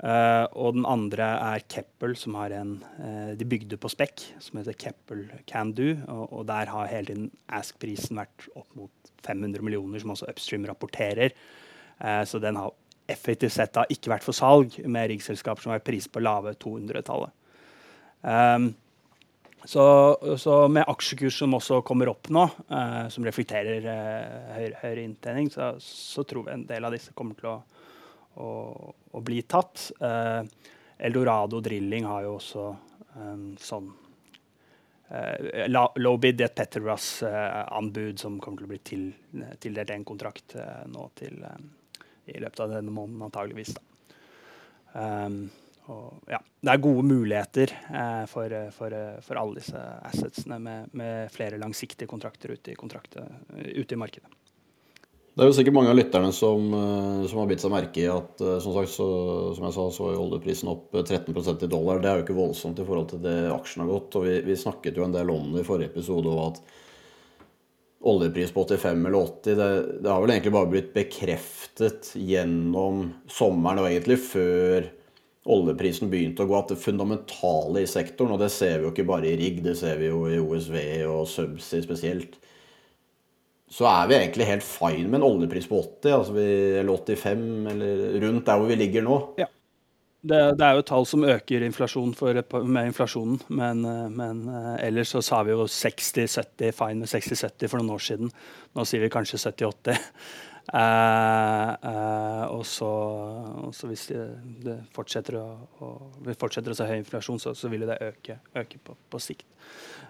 Uh, 0.00 0.46
og 0.56 0.78
den 0.78 0.86
andre 0.88 1.26
er 1.44 1.64
Keppel, 1.68 2.14
som 2.16 2.38
har 2.40 2.54
en 2.56 2.78
uh, 2.96 3.32
de 3.36 3.44
bygde 3.44 3.76
på 3.76 3.90
spekk, 3.92 4.22
som 4.40 4.56
heter 4.56 4.76
Keppel 4.80 5.26
Can 5.50 5.74
Do. 5.76 5.90
Og, 6.08 6.22
og 6.38 6.46
der 6.48 6.72
har 6.72 6.88
hele 6.88 7.10
tiden 7.10 7.26
Ask-prisen 7.52 8.16
vært 8.16 8.46
opp 8.56 8.70
mot 8.78 9.10
500 9.26 9.60
millioner, 9.60 10.00
som 10.00 10.14
også 10.14 10.30
Upstream 10.32 10.64
rapporterer. 10.70 11.36
Uh, 12.00 12.22
så 12.24 12.40
den 12.40 12.56
har 12.56 12.72
effektivt 13.12 13.56
sett 13.56 13.74
da 13.76 13.86
ikke 13.90 14.12
vært 14.12 14.26
for 14.26 14.36
salg 14.36 14.78
med 14.86 15.10
riggselskaper 15.12 15.66
som 15.66 15.74
har 15.74 15.82
pris 15.84 16.06
på 16.10 16.22
lave 16.22 16.54
200-tallet. 16.60 17.34
Um, 18.20 18.70
så, 19.68 19.84
så, 20.40 20.54
med 20.72 20.88
aksjekurs 20.88 21.36
som 21.42 21.52
også 21.58 21.82
kommer 21.84 22.08
opp 22.08 22.30
nå, 22.32 22.46
som 23.12 23.26
reflekterer 23.28 23.84
høyere, 23.84 24.78
høyere 24.80 25.02
inntjening, 25.04 25.50
så, 25.52 25.74
så 25.84 26.24
tror 26.24 26.46
vi 26.46 26.54
en 26.54 26.64
del 26.64 26.88
av 26.88 26.94
disse 26.96 27.12
kommer 27.12 27.36
til 27.36 27.50
å 27.52 27.58
å, 28.40 28.50
å 29.10 29.20
bli 29.24 29.42
tatt. 29.42 29.90
Uh, 30.00 30.44
Eldorado 31.00 31.60
Drilling 31.64 32.06
har 32.08 32.26
jo 32.26 32.36
også 32.36 32.68
en 33.20 33.44
sånn 33.60 33.90
low 35.98 36.18
bid, 36.22 36.38
i 36.38 36.44
et 36.46 36.54
Petrobras-anbud 36.54 38.12
eh, 38.12 38.20
som 38.20 38.36
kommer 38.38 38.60
til 38.60 38.68
å 38.68 38.70
bli 38.70 38.78
til, 38.86 39.06
tildelt 39.58 39.90
en 39.90 40.04
kontrakt 40.06 40.54
eh, 40.54 40.84
nå 40.86 41.08
til, 41.18 41.40
eh, 41.42 41.56
i 42.34 42.42
løpet 42.42 42.64
av 42.64 42.76
denne 42.76 42.94
måneden, 42.94 43.24
antageligvis. 43.28 43.74
Um, 44.92 45.44
og, 45.90 46.20
ja, 46.30 46.38
det 46.62 46.72
er 46.72 46.82
gode 46.82 47.02
muligheter 47.06 47.72
eh, 47.72 48.26
for, 48.30 48.52
for, 48.74 48.94
for, 49.26 49.40
alle 49.40 49.58
disse 49.58 49.80
assetsene 50.06 50.60
med, 50.62 50.92
med 50.94 51.32
flere 51.34 51.58
langsiktige 51.58 52.10
kontrakter 52.10 52.52
ute 52.54 52.74
i, 52.74 52.76
ute 52.78 53.96
i 53.96 53.98
markedet. 53.98 54.30
Det 55.30 55.44
er 55.44 55.48
jo 55.48 55.54
sikkert 55.56 55.76
mange 55.76 55.92
av 55.92 55.96
lytterne 55.96 56.30
som, 56.34 56.64
eh, 56.74 57.26
som 57.30 57.40
har 57.40 57.48
bitt 57.50 57.62
seg 57.62 57.72
merke 57.72 58.02
i 58.02 58.08
at 58.10 58.42
eh, 58.44 58.58
som 58.62 58.74
sagt, 58.76 58.92
så, 58.92 59.08
som 59.56 59.66
jeg 59.66 59.76
sa, 59.76 59.86
så 59.94 60.10
er 60.10 60.20
oljeprisen 60.20 60.70
opp 60.72 60.94
13% 61.00 61.64
i 61.64 61.70
dollar. 61.70 62.02
Det 62.02 62.10
er 62.10 62.20
jo 62.20 62.26
ikke 62.26 62.38
voldsomt 62.38 62.82
i 62.82 62.86
forhold 62.86 63.12
til 63.12 63.22
det 63.24 63.36
aksjen 63.54 63.84
har 63.84 63.92
gått. 63.92 64.18
og 64.18 64.26
Vi, 64.26 64.36
vi 64.46 64.58
snakket 64.58 64.98
jo 65.00 65.06
en 65.06 65.14
del 65.16 65.30
om 65.32 65.52
det 65.54 65.64
i 65.64 65.68
forrige 65.68 65.94
episode. 65.94 66.34
og 66.34 66.42
at 66.50 66.62
oljepris 68.00 68.52
på 68.54 68.64
85 68.64 69.06
eller 69.06 69.18
80 69.18 69.58
det, 69.58 69.68
det, 70.00 70.08
har 70.08 70.22
vel 70.22 70.32
egentlig 70.32 70.54
bare 70.54 70.70
blitt 70.72 70.94
bekreftet 70.94 72.14
gjennom 72.16 73.10
sommeren 73.28 73.82
og 73.82 73.90
egentlig 73.90 74.16
før 74.24 74.88
oljeprisen 75.50 76.10
begynte 76.12 76.44
å 76.44 76.48
gå, 76.48 76.56
at 76.56 76.72
det 76.72 76.82
fundamentale 76.82 77.82
i 77.82 77.88
sektoren, 77.88 78.34
og 78.36 78.42
det 78.42 78.50
ser 78.52 78.78
vi 78.78 78.86
jo 78.86 78.92
ikke 78.92 79.08
bare 79.08 79.30
i 79.30 79.36
rigg, 79.40 79.62
det 79.64 79.74
ser 79.80 79.96
vi 80.00 80.10
jo 80.10 80.26
i 80.28 80.40
OSV 80.40 80.76
og 81.08 81.24
Subsea 81.28 81.84
spesielt 81.84 82.36
så 83.70 83.86
er 83.86 84.08
vi 84.10 84.16
egentlig 84.18 84.48
helt 84.48 84.66
fine 84.66 85.06
med 85.06 85.20
en 85.20 85.28
oljepris 85.28 85.68
på 85.70 85.78
80, 85.78 86.14
altså 86.16 86.34
vi, 86.34 86.46
eller 86.80 86.90
85, 86.96 87.44
eller 87.70 88.16
rundt 88.24 88.48
der 88.48 88.58
hvor 88.58 88.66
vi 88.66 88.78
ligger 88.80 89.04
nå. 89.06 89.18
Ja. 89.38 89.46
Det, 90.20 90.38
det 90.60 90.66
er 90.66 90.76
jo 90.76 90.84
tall 90.84 91.06
som 91.08 91.22
øker 91.24 91.64
inflasjon 91.64 92.10
for, 92.12 92.36
med 92.68 92.90
inflasjonen, 92.90 93.38
men, 93.56 93.80
men 94.12 94.42
uh, 94.52 94.74
ellers 94.84 95.14
så 95.14 95.22
sa 95.24 95.38
vi 95.46 95.54
jo 95.54 95.64
60-70, 95.64 96.74
fine 96.76 97.00
med 97.00 97.08
60-70 97.08 97.70
for 97.72 97.80
noen 97.80 97.94
år 97.94 98.04
siden. 98.04 98.32
Nå 98.76 98.84
sier 98.84 99.00
vi 99.00 99.12
kanskje 99.12 99.40
70-80. 99.40 99.96
Uh, 100.70 101.72
uh, 101.82 102.44
og, 102.54 102.62
så, 102.66 102.90
hvis 103.90 104.06
det, 104.12 104.20
det 104.62 104.76
fortsetter, 104.94 105.40
å, 105.40 105.46
å, 105.82 105.88
fortsetter 106.38 106.70
å 106.70 106.78
se 106.78 106.86
høy 106.86 107.00
inflasjon, 107.00 107.40
så, 107.42 107.56
så 107.58 107.70
vil 107.72 107.88
det 107.88 107.98
øke, 108.06 108.38
øke 108.54 108.78
på, 108.84 108.94
på 109.10 109.22
sikt. 109.22 109.48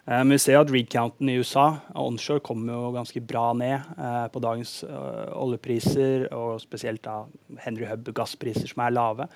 Eh, 0.06 0.22
men 0.24 0.34
vi 0.34 0.40
ser 0.42 0.60
at 0.60 0.70
rig-counten 0.72 1.28
i 1.30 1.36
USA 1.40 1.66
onshore 1.98 2.42
kommer 2.44 2.74
jo 2.74 2.94
ganske 2.94 3.22
bra 3.24 3.50
ned 3.56 3.76
eh, 3.96 4.26
på 4.32 4.42
dagens 4.42 4.80
eh, 4.86 5.28
oljepriser, 5.36 6.28
og 6.34 6.60
spesielt 6.62 7.04
da 7.04 7.22
Henry 7.64 7.88
Hub-gasspriser 7.90 8.70
som 8.70 8.84
er 8.86 8.96
lave. 8.96 9.28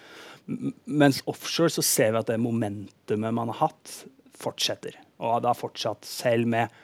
Mens 0.46 1.22
offshore 1.30 1.72
så 1.72 1.84
ser 1.84 2.14
vi 2.14 2.22
at 2.22 2.32
det 2.32 2.40
momentumet 2.42 3.36
man 3.36 3.52
har 3.52 3.68
hatt, 3.68 4.00
fortsetter. 4.34 4.96
Og 5.22 5.44
da 5.44 5.54
fortsatt, 5.56 6.04
selv 6.08 6.50
med 6.50 6.82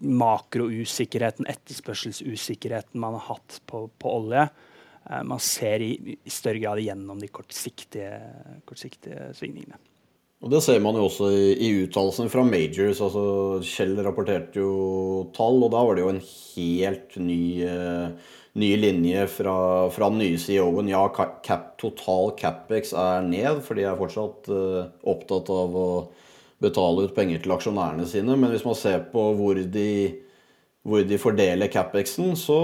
makrousikkerheten, 0.00 1.48
etterspørselsusikkerheten 1.50 3.00
man 3.02 3.18
har 3.18 3.34
hatt 3.34 3.60
på, 3.68 3.84
på 4.00 4.16
olje. 4.20 4.48
Man 5.26 5.40
ser 5.42 5.82
i, 5.82 5.94
i, 6.12 6.30
større 6.30 6.60
grad 6.62 6.80
igjennom 6.82 7.18
de 7.20 7.30
kortsiktige, 7.32 8.10
kortsiktige 8.68 9.30
svingningene. 9.36 9.80
Og 10.40 10.48
Det 10.54 10.62
ser 10.64 10.80
man 10.80 10.96
jo 10.96 11.04
også 11.04 11.28
i, 11.36 11.48
i 11.66 11.70
uttalelsene 11.84 12.32
fra 12.32 12.44
Majors. 12.48 13.00
altså 13.04 13.24
Kjell 13.66 13.98
rapporterte 14.00 14.62
jo 14.62 15.26
tall, 15.36 15.60
og 15.66 15.72
da 15.74 15.82
var 15.84 15.96
det 15.96 16.04
jo 16.04 16.12
en 16.14 16.22
helt 16.24 17.18
ny, 17.20 17.42
uh, 17.68 18.38
ny 18.60 18.70
linje 18.80 19.26
fra, 19.34 19.56
fra, 19.92 20.08
den 20.08 20.22
nye 20.22 20.40
CEO-en. 20.40 20.88
Ja, 20.88 21.02
cap, 21.12 21.74
total 21.80 22.32
CapEx 22.40 22.94
er 22.96 23.28
ned, 23.28 23.60
for 23.66 23.76
de 23.76 23.84
er 23.84 24.00
fortsatt 24.00 24.48
uh, 24.48 24.88
opptatt 25.12 25.52
av 25.52 25.76
å 25.76 25.90
betale 26.60 27.06
ut 27.06 27.14
penger 27.16 27.42
til 27.42 27.54
aksjonærene 27.54 28.06
sine. 28.08 28.36
Men 28.36 28.52
hvis 28.52 28.66
man 28.66 28.76
ser 28.78 29.04
på 29.12 29.30
hvor 29.38 29.58
de, 29.60 29.90
hvor 30.86 31.04
de 31.06 31.20
fordeler 31.20 31.72
CapExen, 31.72 32.34
så 32.38 32.60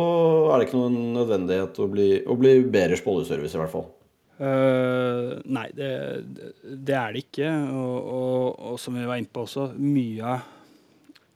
er 0.50 0.58
det 0.58 0.68
ikke 0.68 0.80
noen 0.80 1.14
nødvendighet 1.16 1.80
å 1.80 1.90
bli, 1.92 2.10
å 2.26 2.36
bli 2.38 2.58
bedre 2.64 2.98
spolleservice, 3.00 3.56
i 3.56 3.62
hvert 3.62 3.74
fall. 3.74 3.88
Uh, 4.36 5.38
nei, 5.48 5.70
det, 5.72 5.90
det, 6.60 6.92
er 6.92 7.14
det 7.14 7.24
ikke. 7.24 7.48
Og, 7.72 7.96
og, 7.96 8.42
og, 8.72 8.78
som 8.80 8.98
vi 8.98 9.06
var 9.08 9.20
inne 9.20 9.32
på 9.32 9.46
også, 9.46 9.70
mye 9.80 10.34
av, 10.34 10.50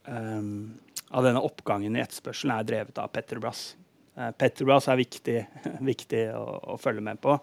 um, 0.05 0.69
av 1.09 1.25
denne 1.25 1.41
oppgangen 1.41 1.97
i 1.97 2.03
etterspørselen 2.03 2.53
er 2.59 2.67
drevet 2.69 3.01
av 3.01 3.09
Petrobras. 3.13 3.71
Uh, 4.13 4.29
Petrobras 4.37 4.89
er 4.91 5.01
viktig, 5.01 5.39
viktig 5.91 6.23
å, 6.37 6.45
å, 6.75 6.77
følge 6.81 7.05
med 7.09 7.21
på. 7.23 7.39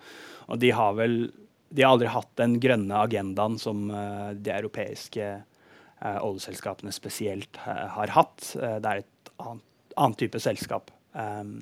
Og 0.46 0.62
de 0.62 0.72
har 0.78 0.94
vel 0.98 1.20
de 1.68 1.84
har 1.84 1.94
aldri 1.94 2.08
hatt 2.12 2.30
den 2.40 2.56
grønne 2.62 3.02
agendaen 3.04 3.58
som 3.60 3.88
uh, 3.92 4.32
de 4.32 4.52
europeiske 4.54 5.26
uh, 5.38 6.18
oljeselskapene 6.24 6.92
spesielt 6.94 7.60
uh, 7.66 7.88
har 7.98 8.14
hatt. 8.16 8.52
det 8.56 8.88
er 8.88 9.02
et 9.02 9.32
annet, 9.38 9.66
annet 9.96 10.22
type 10.24 10.40
selskap. 10.42 10.92
Um, 11.12 11.58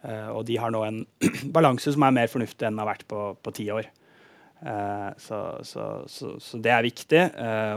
og 0.00 0.46
de 0.48 0.54
har 0.56 0.72
nå 0.72 0.78
en 0.86 1.02
balanse 1.56 1.92
som 1.92 2.06
er 2.06 2.14
mer 2.16 2.30
fornuftig 2.32 2.64
enn 2.64 2.72
den 2.72 2.80
har 2.80 2.88
vært 2.88 3.02
på, 3.10 3.34
på 3.36 3.52
ti 3.52 3.66
år. 3.68 3.90
Så, 5.20 5.36
så, 5.64 5.84
så, 6.08 6.30
så, 6.40 6.60
det 6.64 6.72
er 6.72 6.84
viktig, 6.84 7.20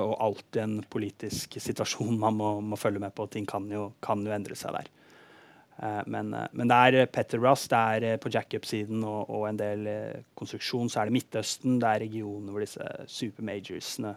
og 0.03 0.13
alltid 0.23 0.61
en 0.61 0.77
politisk 0.91 1.57
situasjon 1.59 2.15
man 2.19 2.37
må, 2.39 2.49
må 2.63 2.79
følge 2.79 3.03
med 3.03 3.11
på. 3.15 3.27
Ting 3.31 3.43
kan 3.47 3.67
jo, 3.71 3.89
kan 4.03 4.23
jo 4.23 4.31
endre 4.35 4.55
seg 4.55 4.71
der. 4.75 4.87
Eh, 5.77 6.01
men, 6.05 6.33
eh, 6.33 6.51
men, 6.51 6.69
det 6.69 6.77
er 6.77 7.09
Petrobras, 7.11 7.65
det 7.71 7.79
er 7.79 8.05
eh, 8.11 8.19
på 8.21 8.31
jackup-siden 8.33 9.01
og, 9.07 9.25
og, 9.29 9.47
en 9.49 9.59
del 9.59 9.89
konstruksjon. 10.37 10.91
Så 10.91 11.01
er 11.01 11.09
det 11.09 11.17
Midtøsten, 11.17 11.79
det 11.81 11.89
er 11.89 12.05
regioner 12.05 12.53
hvor 12.53 12.63
disse 12.63 13.09
supermajorsene 13.09 14.13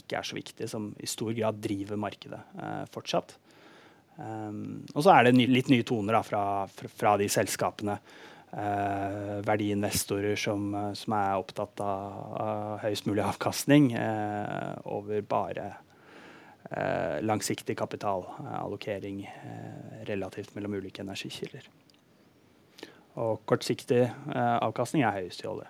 ikke 0.00 0.20
er 0.20 0.26
så 0.26 0.38
viktige, 0.38 0.70
som 0.70 0.90
i 1.02 1.08
stor 1.10 1.34
grad 1.36 1.60
driver 1.62 2.00
markedet 2.00 2.40
eh, 2.62 2.82
fortsatt. 2.94 3.36
Um, 4.20 4.82
og 4.92 5.00
så 5.00 5.14
er 5.14 5.26
det 5.26 5.30
ny, 5.32 5.46
litt 5.48 5.70
nye 5.72 5.84
toner 5.86 6.18
da, 6.18 6.20
fra, 6.26 6.42
fra, 6.68 7.14
de 7.20 7.30
selskapene. 7.32 7.96
Uh, 8.50 9.38
verdiinvestorer 9.46 10.34
som, 10.34 10.72
som, 10.98 11.14
er 11.14 11.38
opptatt 11.38 11.78
av, 11.86 12.16
av 12.34 12.80
høyest 12.82 13.06
mulig 13.06 13.22
avkastning 13.22 13.92
uh, 13.94 14.74
over 14.90 15.22
bare 15.22 15.68
Eh, 15.70 15.89
langsiktig 17.26 17.78
kapitalallokering 17.78 19.22
eh, 19.26 20.04
relativt 20.06 20.54
mellom 20.54 20.74
ulike 20.78 21.02
energikilder. 21.02 21.66
Og 23.18 23.40
kortsiktig 23.48 24.04
eh, 24.06 24.56
avkastning 24.60 25.02
er 25.02 25.18
høyest 25.18 25.42
i 25.42 25.50
olje 25.50 25.66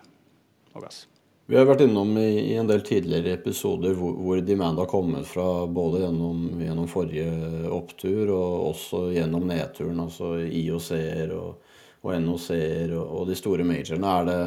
og 0.75 0.85
gass. 0.85 1.05
Vi 1.49 1.57
har 1.57 1.65
vært 1.67 1.81
innom 1.83 2.13
i 2.21 2.53
en 2.55 2.69
del 2.69 2.83
tidligere 2.85 3.33
episoder 3.35 3.95
hvor, 3.97 4.13
hvor, 4.15 4.39
demand 4.45 4.79
har 4.79 4.87
kommet 4.87 5.25
fra 5.27 5.65
både 5.67 6.05
gjennom, 6.05 6.45
gjennom, 6.61 6.87
forrige 6.87 7.71
opptur 7.73 8.29
og 8.31 8.69
også 8.69 9.01
gjennom 9.17 9.49
nedturen. 9.49 9.99
Altså 9.99 10.35
IOC-er 10.45 11.33
og, 11.35 11.73
og 12.05 12.13
NOC-er 12.23 12.93
og, 12.95 13.03
og, 13.03 13.25
de 13.27 13.35
store 13.35 13.65
majorene. 13.67 14.13
Er 14.13 14.29
det, 14.29 14.39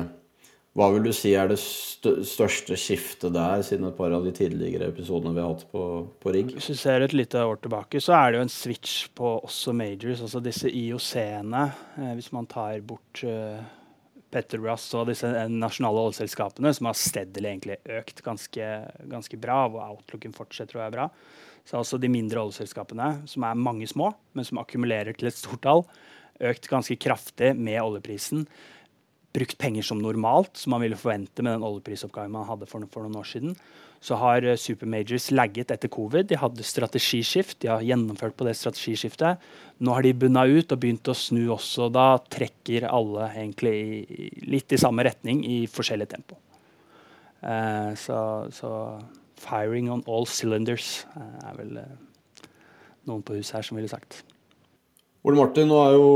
hva 0.75 0.89
vil 0.91 1.05
du 1.07 1.13
si 1.15 1.31
er 1.39 1.47
det 1.53 1.61
største 1.61 2.75
skiftet 2.79 3.31
der, 3.37 3.61
siden 3.63 3.87
et 3.87 3.95
par 3.95 4.11
av 4.17 4.25
de 4.27 4.33
tidligere 4.35 4.89
episodene 4.91 5.31
vi 5.37 5.43
har 5.45 5.53
hatt 5.53 5.69
på, 5.71 5.85
på 6.19 6.33
rigg? 6.35 6.51
Hvis 6.57 6.73
du 6.73 6.79
ser 6.81 7.05
et 7.05 7.15
lite 7.15 7.45
år 7.47 7.61
tilbake, 7.63 8.03
så 8.03 8.17
er 8.19 8.33
det 8.33 8.41
jo 8.41 8.47
en 8.49 8.51
switch 8.51 8.97
på 9.15 9.37
også 9.37 9.75
majors. 9.77 10.25
Altså 10.27 10.43
disse 10.43 10.73
IOC-ene. 10.75 11.63
Eh, 11.95 12.11
hvis 12.19 12.33
man 12.35 12.51
tar 12.51 12.83
bort 12.83 13.23
uh, 13.23 13.63
Petrobras 14.35 14.89
og 14.99 15.13
disse 15.13 15.31
eh, 15.31 15.47
nasjonale 15.47 16.09
oljeselskapene, 16.09 16.75
som 16.75 16.91
har 16.91 16.99
steadily 16.99 17.53
egentlig 17.53 17.79
økt 18.01 18.25
ganske, 18.27 18.75
ganske 19.15 19.39
bra, 19.47 19.63
og 19.71 19.79
outlooken 19.85 20.35
fortsetter 20.35 20.81
å 20.81 20.83
være 20.89 20.97
bra. 20.99 21.09
Så 21.63 21.79
altså 21.79 22.03
de 22.03 22.11
mindre 22.11 22.43
oljeselskapene, 22.43 23.13
som 23.31 23.47
er 23.47 23.63
mange 23.63 23.87
små, 23.95 24.11
men 24.35 24.51
som 24.51 24.59
akkumulerer 24.59 25.15
til 25.15 25.31
et 25.31 25.39
stort 25.39 25.63
tall, 25.63 25.87
økt 26.43 26.67
ganske 26.67 26.99
kraftig 26.99 27.55
med 27.55 27.79
oljeprisen 27.79 28.49
brukt 29.35 29.59
penger 29.59 29.83
som 29.83 30.03
normalt, 30.03 30.57
som 30.57 30.75
man 30.75 30.85
ville 30.85 30.99
forvente 30.99 31.43
med 31.43 31.57
den 31.57 31.67
oljeprisoppgaven 31.67 32.33
man 32.35 32.47
hadde 32.49 32.69
for, 32.71 32.85
for, 32.93 33.05
noen 33.05 33.19
år 33.19 33.29
siden. 33.29 33.57
Så 34.05 34.19
har 34.21 34.45
uh, 34.47 34.55
supermajors 34.61 35.31
lagget 35.35 35.73
etter 35.75 35.91
covid. 35.93 36.29
De 36.31 36.39
hadde 36.39 36.67
strategiskift. 36.67 37.59
De 37.65 37.73
har 37.73 37.85
gjennomført 37.85 38.37
på 38.39 38.47
det 38.47 38.55
strategiskiftet. 38.61 39.43
Nå 39.83 39.97
har 39.97 40.07
de 40.07 40.15
bunna 40.25 40.45
ut 40.47 40.71
og 40.71 40.81
begynt 40.81 41.11
å 41.11 41.17
snu 41.19 41.43
også. 41.55 41.89
Da 41.95 42.19
trekker 42.31 42.87
alle 42.91 43.31
egentlig 43.33 44.45
litt 44.47 44.75
i 44.75 44.81
samme 44.81 45.07
retning 45.09 45.43
i 45.49 45.65
forskjellig 45.71 46.09
tempo. 46.13 46.39
Uh, 47.45 47.93
så, 47.99 48.19
så, 48.55 48.71
firing 49.45 49.91
on 49.93 50.05
all 50.09 50.25
cylinders 50.31 51.03
uh, 51.19 51.51
er 51.51 51.59
vel 51.59 51.75
noen 53.05 53.25
på 53.27 53.37
huset 53.37 53.59
her 53.59 53.67
som 53.67 53.77
ville 53.81 53.91
sagt. 53.91 54.23
Ole 55.25 55.39
Martin, 55.41 55.71
nå 55.71 55.77
er 55.81 55.95
jo, 55.97 56.09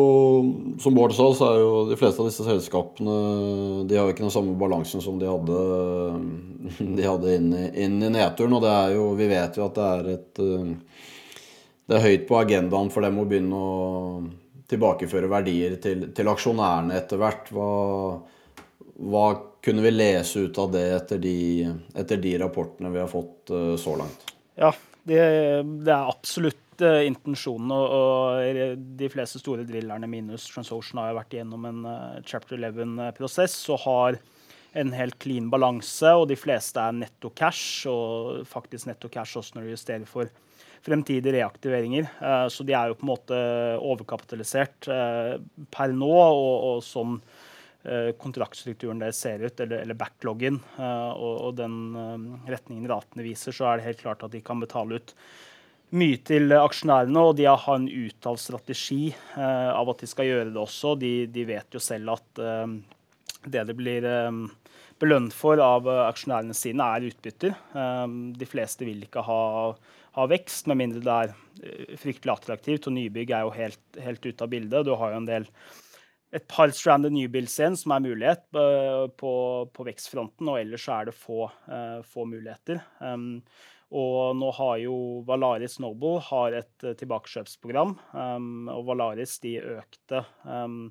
som 0.85 0.97
Bård 0.97 1.15
sa, 1.17 1.31
så 1.33 1.47
er 1.49 1.63
jo 1.63 1.69
de 1.89 1.97
fleste 1.97 2.21
av 2.21 2.27
disse 2.29 2.45
selskapene 2.45 3.15
De 3.89 3.97
har 3.97 4.05
jo 4.05 4.13
ikke 4.13 4.27
den 4.27 4.35
samme 4.35 4.53
balansen 4.61 5.01
som 5.01 5.17
de 5.21 5.31
hadde, 5.31 5.63
de 6.99 7.07
hadde 7.07 7.37
inn, 7.39 7.55
inn, 7.73 7.97
i, 8.03 8.11
nedturen. 8.13 8.59
Og 8.59 8.67
det 8.67 8.75
er 8.75 8.93
jo, 8.99 9.07
vi 9.17 9.31
vet 9.31 9.57
jo 9.57 9.65
at 9.65 9.79
det 9.79 9.87
er 9.95 10.11
et 10.13 10.43
Det 11.89 11.97
er 11.97 12.05
høyt 12.05 12.29
på 12.29 12.37
agendaen 12.43 12.93
for 12.93 13.09
dem 13.09 13.17
å 13.17 13.25
begynne 13.31 13.63
å 13.65 13.73
tilbakeføre 14.69 15.33
verdier 15.33 15.79
til, 15.81 16.11
til 16.13 16.29
aksjonærene 16.29 17.01
etter 17.01 17.25
hvert. 17.25 17.49
Hva, 17.57 17.69
hva, 19.09 19.27
kunne 19.65 19.83
vi 19.83 19.91
lese 19.91 20.45
ut 20.45 20.59
av 20.61 20.69
det 20.77 20.85
etter 20.95 21.19
de, 21.21 21.39
etter 21.99 22.21
de 22.21 22.37
rapportene 22.45 22.93
vi 22.93 23.01
har 23.01 23.09
fått 23.11 23.51
eh, 23.57 23.73
så 23.81 23.97
langt? 23.99 24.29
Ja, 24.61 24.71
det, 25.09 25.25
det 25.81 25.93
er 25.97 26.13
absolutt 26.13 26.68
uh, 26.85 27.01
intensjonen. 27.07 27.71
Og, 27.75 27.95
og, 27.95 28.83
de 28.99 29.11
fleste 29.13 29.41
store 29.43 29.67
drillerne 29.69 30.09
minus 30.11 30.49
Transocean 30.53 31.03
har 31.03 31.17
vært 31.19 31.39
gjennom 31.39 31.67
en 31.69 31.87
uh, 31.89 32.19
chapter 32.27 32.61
11-prosess 32.61 33.57
og 33.75 33.83
har 33.87 34.21
en 34.79 34.93
helt 34.95 35.19
clean 35.23 35.49
balanse. 35.53 36.13
Og 36.15 36.29
de 36.31 36.39
fleste 36.39 36.83
er 36.83 37.01
netto 37.01 37.33
cash, 37.37 37.89
og 37.91 38.45
faktisk 38.49 38.91
netto 38.91 39.11
cash 39.13 39.41
også 39.41 39.59
når 39.59 39.67
du 39.67 39.75
justerer 39.75 40.07
for 40.09 40.31
fremtidige 40.85 41.35
reaktiveringer. 41.41 42.09
Uh, 42.23 42.47
så 42.53 42.67
de 42.67 42.77
er 42.77 42.91
jo 42.91 42.99
på 42.99 43.07
en 43.07 43.13
måte 43.15 43.43
overkapitalisert 43.83 44.91
per 45.75 45.95
nå. 45.95 46.15
og, 46.15 46.57
og 46.73 46.83
sånn 46.87 47.21
kontraktstrukturen 48.19 48.99
deres 49.01 49.21
ser 49.23 49.41
ut, 49.47 49.61
eller, 49.63 49.85
eller 49.85 49.97
backloggen, 49.97 50.57
og, 50.83 51.37
og, 51.47 51.53
den 51.57 51.77
retningen 52.51 52.89
ratene 52.91 53.23
viser, 53.25 53.55
så 53.55 53.69
er 53.71 53.79
det 53.79 53.87
helt 53.87 54.03
klart 54.03 54.25
at 54.27 54.35
de 54.35 54.43
kan 54.45 54.61
betale 54.61 54.99
ut 54.99 55.15
mye 55.97 56.21
til 56.27 56.53
aksjonærene, 56.53 57.25
og 57.31 57.37
de 57.39 57.47
har 57.49 57.69
en 57.75 57.89
uttalt 57.89 58.43
strategi 58.43 59.09
eh, 59.13 59.71
av 59.73 59.89
at 59.93 60.05
de 60.05 60.09
skal 60.11 60.29
gjøre 60.29 60.53
det 60.53 60.61
også. 60.61 60.95
De, 61.01 61.13
de 61.33 61.45
vet 61.49 61.77
jo 61.77 61.83
selv 61.83 62.19
at 62.19 62.43
eh, 62.45 62.75
det 63.49 63.65
det 63.71 63.77
blir 63.79 64.05
eh, 64.05 64.43
belønt 65.01 65.35
for 65.35 65.61
av 65.63 65.87
aksjonærene 66.09 66.57
sine, 66.57 66.85
er 66.85 67.09
utbytter. 67.09 67.55
Eh, 67.55 68.07
de 68.39 68.49
fleste 68.49 68.87
vil 68.89 69.05
ikke 69.07 69.25
ha, 69.27 69.43
ha, 70.19 70.29
vekst, 70.31 70.69
med 70.71 70.81
mindre 70.83 71.05
det 71.05 71.17
er 71.17 71.35
eh, 71.63 71.99
fryktelig 72.01 72.35
attraktivt. 72.35 72.89
Og 72.91 72.97
nybygg 72.99 73.35
er 73.35 73.47
jo 73.47 73.55
helt, 73.57 73.85
helt 74.03 74.27
ute 74.27 74.45
av 74.45 74.53
bildet. 74.53 74.87
Du 74.89 74.95
har 74.99 75.15
jo 75.15 75.23
en 75.23 75.29
del 75.29 75.49
et 76.37 76.45
par 76.45 76.69
stranded 76.77 77.15
newbills 77.15 77.55
igjen 77.57 77.79
som 77.79 77.95
er 77.95 78.05
mulighet 78.05 78.45
eh, 78.61 79.07
på, 79.21 79.33
på, 79.73 79.89
vekstfronten, 79.89 80.51
og 80.51 80.61
ellers 80.61 80.89
er 80.93 81.09
det 81.09 81.17
få, 81.17 81.49
få 82.11 82.29
muligheter. 82.29 82.83
Um, 83.01 83.41
og 83.89 84.37
nå 84.37 84.51
har 84.59 84.75
jo 84.83 84.97
Valaris 85.29 85.79
Noble 85.81 86.19
har 86.27 86.57
et 86.61 86.85
uh, 86.85 86.93
tilbakekjøpsprogram. 86.99 87.95
Um, 88.13 88.69
og 88.73 88.85
Valaris 88.91 89.39
de 89.45 89.55
økte 89.79 90.25
um, 90.45 90.91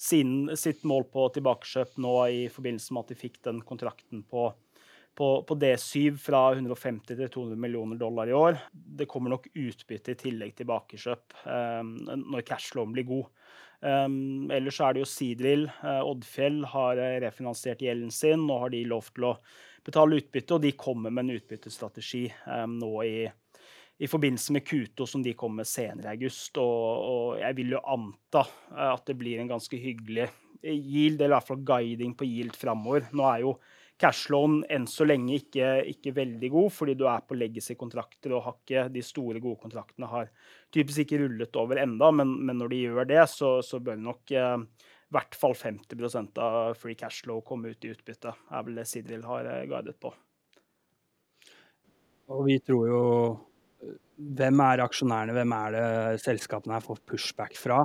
sin, 0.00 0.48
sitt 0.56 0.84
mål 0.88 1.08
på 1.12 1.26
tilbakekjøp 1.34 1.98
nå 2.00 2.14
i 2.32 2.46
forbindelse 2.52 2.94
med 2.94 3.04
at 3.04 3.12
de 3.12 3.20
fikk 3.20 3.40
den 3.44 3.60
kontrakten 3.68 4.24
på, 4.30 4.48
på, 5.18 5.28
på 5.42 5.54
D7 5.58 6.14
fra 6.22 6.44
150 6.54 7.16
til 7.16 7.26
200 7.26 7.58
millioner 7.58 7.98
dollar 7.98 8.30
i 8.30 8.36
år. 8.36 8.58
Det 8.70 9.08
kommer 9.10 9.32
nok 9.34 9.48
utbytte 9.50 10.14
i 10.14 10.18
tillegg 10.20 10.54
tilbakekjøp 10.60 11.40
um, 11.42 11.96
når 12.22 12.44
cashflowen 12.46 12.94
blir 12.94 13.08
god. 13.08 13.32
Um, 13.80 14.46
ellers 14.54 14.78
er 14.82 14.94
det 14.94 15.02
jo 15.02 15.08
Sidril. 15.10 15.66
Uh, 15.82 16.04
Oddfjell 16.06 16.60
har 16.70 17.02
uh, 17.02 17.16
refinansiert 17.24 17.82
gjelden 17.82 18.12
sin. 18.14 18.46
Nå 18.46 18.60
har 18.62 18.70
de 18.74 18.84
lov 18.86 19.10
til 19.10 19.26
å 19.26 19.34
betale 19.86 20.20
utbytte, 20.20 20.54
og 20.54 20.62
de 20.62 20.74
kommer 20.78 21.14
med 21.14 21.26
en 21.26 21.40
utbyttestrategi 21.40 22.24
um, 22.46 22.76
nå 22.78 22.92
i, 23.06 23.16
i, 23.98 24.10
forbindelse 24.10 24.54
med 24.54 24.66
Kuto, 24.66 25.06
som 25.06 25.24
de 25.24 25.34
kommer 25.38 25.64
med 25.64 25.70
senere 25.70 26.12
i 26.12 26.18
august. 26.18 26.58
Og, 26.62 26.86
og, 27.08 27.32
jeg 27.42 27.58
vil 27.58 27.74
jo 27.74 27.82
anta 27.90 28.44
uh, 28.46 28.92
at 28.92 29.02
det 29.10 29.18
blir 29.18 29.42
en 29.42 29.50
ganske 29.50 29.82
hyggelig 29.82 30.28
yield, 30.62 31.18
eller 31.18 31.32
i 31.32 31.36
hvert 31.40 31.50
fall 31.50 31.66
guiding 31.66 32.14
på 32.18 32.26
yield 32.26 32.54
framover. 32.58 33.10
Nå 33.14 33.26
er 33.30 33.44
jo 33.46 33.58
cashloan 33.98 34.60
enn 34.70 34.86
så 34.90 35.06
lenge 35.08 35.40
ikke, 35.40 35.70
ikke, 35.90 36.14
veldig 36.16 36.50
god, 36.54 36.68
fordi 36.74 36.94
du 36.98 37.06
er 37.10 37.24
på 37.26 37.36
legacy-kontrakter 37.38 38.34
og 38.36 38.44
har 38.44 38.58
ikke 38.60 38.84
de 38.94 39.02
store, 39.02 39.42
gode 39.42 39.58
kontraktene 39.64 40.10
har 40.10 40.30
typisk 40.74 41.02
ikke 41.02 41.18
rullet 41.24 41.58
over 41.58 41.82
enda, 41.82 42.12
men, 42.14 42.36
men 42.46 42.60
når 42.62 42.72
de 42.72 42.84
gjør 42.84 43.10
det, 43.10 43.24
så, 43.32 43.56
så 43.66 43.82
bør 43.82 43.98
nok 44.04 44.34
eh, 44.38 44.86
hvert 45.14 45.36
fall 45.40 45.56
50% 45.56 46.40
av 46.44 46.78
free 46.78 46.98
cashflow 46.98 47.42
komme 47.46 47.72
ut 47.72 47.84
i 47.84 47.92
utbytte, 47.94 48.34
er 48.52 48.64
vel 48.66 48.78
det 48.78 48.86
Sidril 48.90 49.26
har 49.26 49.48
eh, 49.48 49.66
guidet 49.70 49.98
på. 50.00 50.12
Og 52.28 52.44
vi 52.48 52.58
tror 52.60 52.88
jo 52.90 53.04
Hvem 54.18 54.58
er 54.58 54.80
aksjonærene, 54.82 55.34
hvem 55.36 55.52
er 55.54 55.74
det 55.76 56.22
selskapene 56.24 56.74
her 56.74 56.82
får 56.82 56.98
pushback 57.06 57.54
fra? 57.54 57.84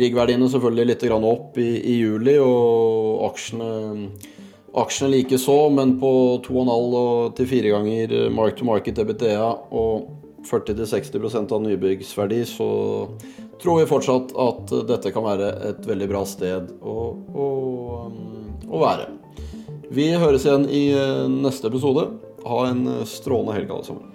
Riggverdiene 0.01 0.49
selvfølgelig 0.51 0.87
litt 0.87 1.05
opp 1.11 1.59
i, 1.59 1.83
i, 1.83 1.95
juli, 1.99 2.39
og 2.39 3.25
aksjene, 3.31 4.09
aksjene 4.79 5.11
likeså, 5.17 5.71
men 5.75 5.99
på 6.03 6.13
2,5 6.47 7.35
til 7.39 7.47
4 7.57 7.69
ganger 7.75 8.07
mark 8.31 8.55
to 8.59 8.65
market 8.69 8.99
EBTA 9.03 9.49
og 9.75 9.95
40-60% 10.47 11.53
av 11.53 11.61
nybyggsverdi, 11.67 12.41
så 12.49 12.69
tror 13.63 13.81
vi 13.81 13.87
fortsatt 13.91 14.35
at 14.41 14.73
dette 14.89 15.13
kan 15.15 15.25
være 15.27 15.51
et 15.71 15.87
veldig 15.87 16.09
bra 16.11 16.25
sted 16.29 16.71
å, 16.81 16.97
å, 17.15 17.49
å 18.69 18.83
være. 18.83 19.09
Vi 19.91 20.13
høres 20.23 20.47
igjen 20.47 20.69
i 20.71 20.85
eh, 20.95 21.27
neste 21.31 21.67
episode. 21.71 22.07
Ha 22.47 22.61
en 22.69 22.85
eh, 22.87 23.07
strålende 23.09 23.57
helg, 23.59 23.73
alle 23.75 23.85
sammen. 23.89 24.07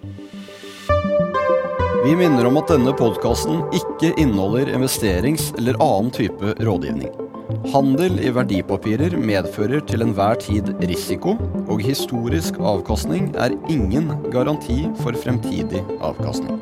Vi 2.05 2.13
minner 2.15 2.45
om 2.45 2.59
at 2.61 2.69
denne 2.69 2.93
podkasten 2.95 3.63
ikke 3.73 4.13
inneholder 4.21 4.69
investerings- 4.77 5.51
eller 5.57 5.75
annen 5.81 6.13
type 6.15 6.53
rådgivning. 6.61 7.09
Handel 7.73 8.19
i 8.21 8.29
verdipapirer 8.33 9.17
medfører 9.17 9.81
til 9.89 10.05
enhver 10.05 10.37
tid 10.41 10.69
risiko, 10.85 11.33
og 11.65 11.81
historisk 11.81 12.61
avkastning 12.61 13.31
er 13.41 13.57
ingen 13.73 14.13
garanti 14.33 14.83
for 15.01 15.17
fremtidig 15.17 15.81
avkastning. 15.99 16.61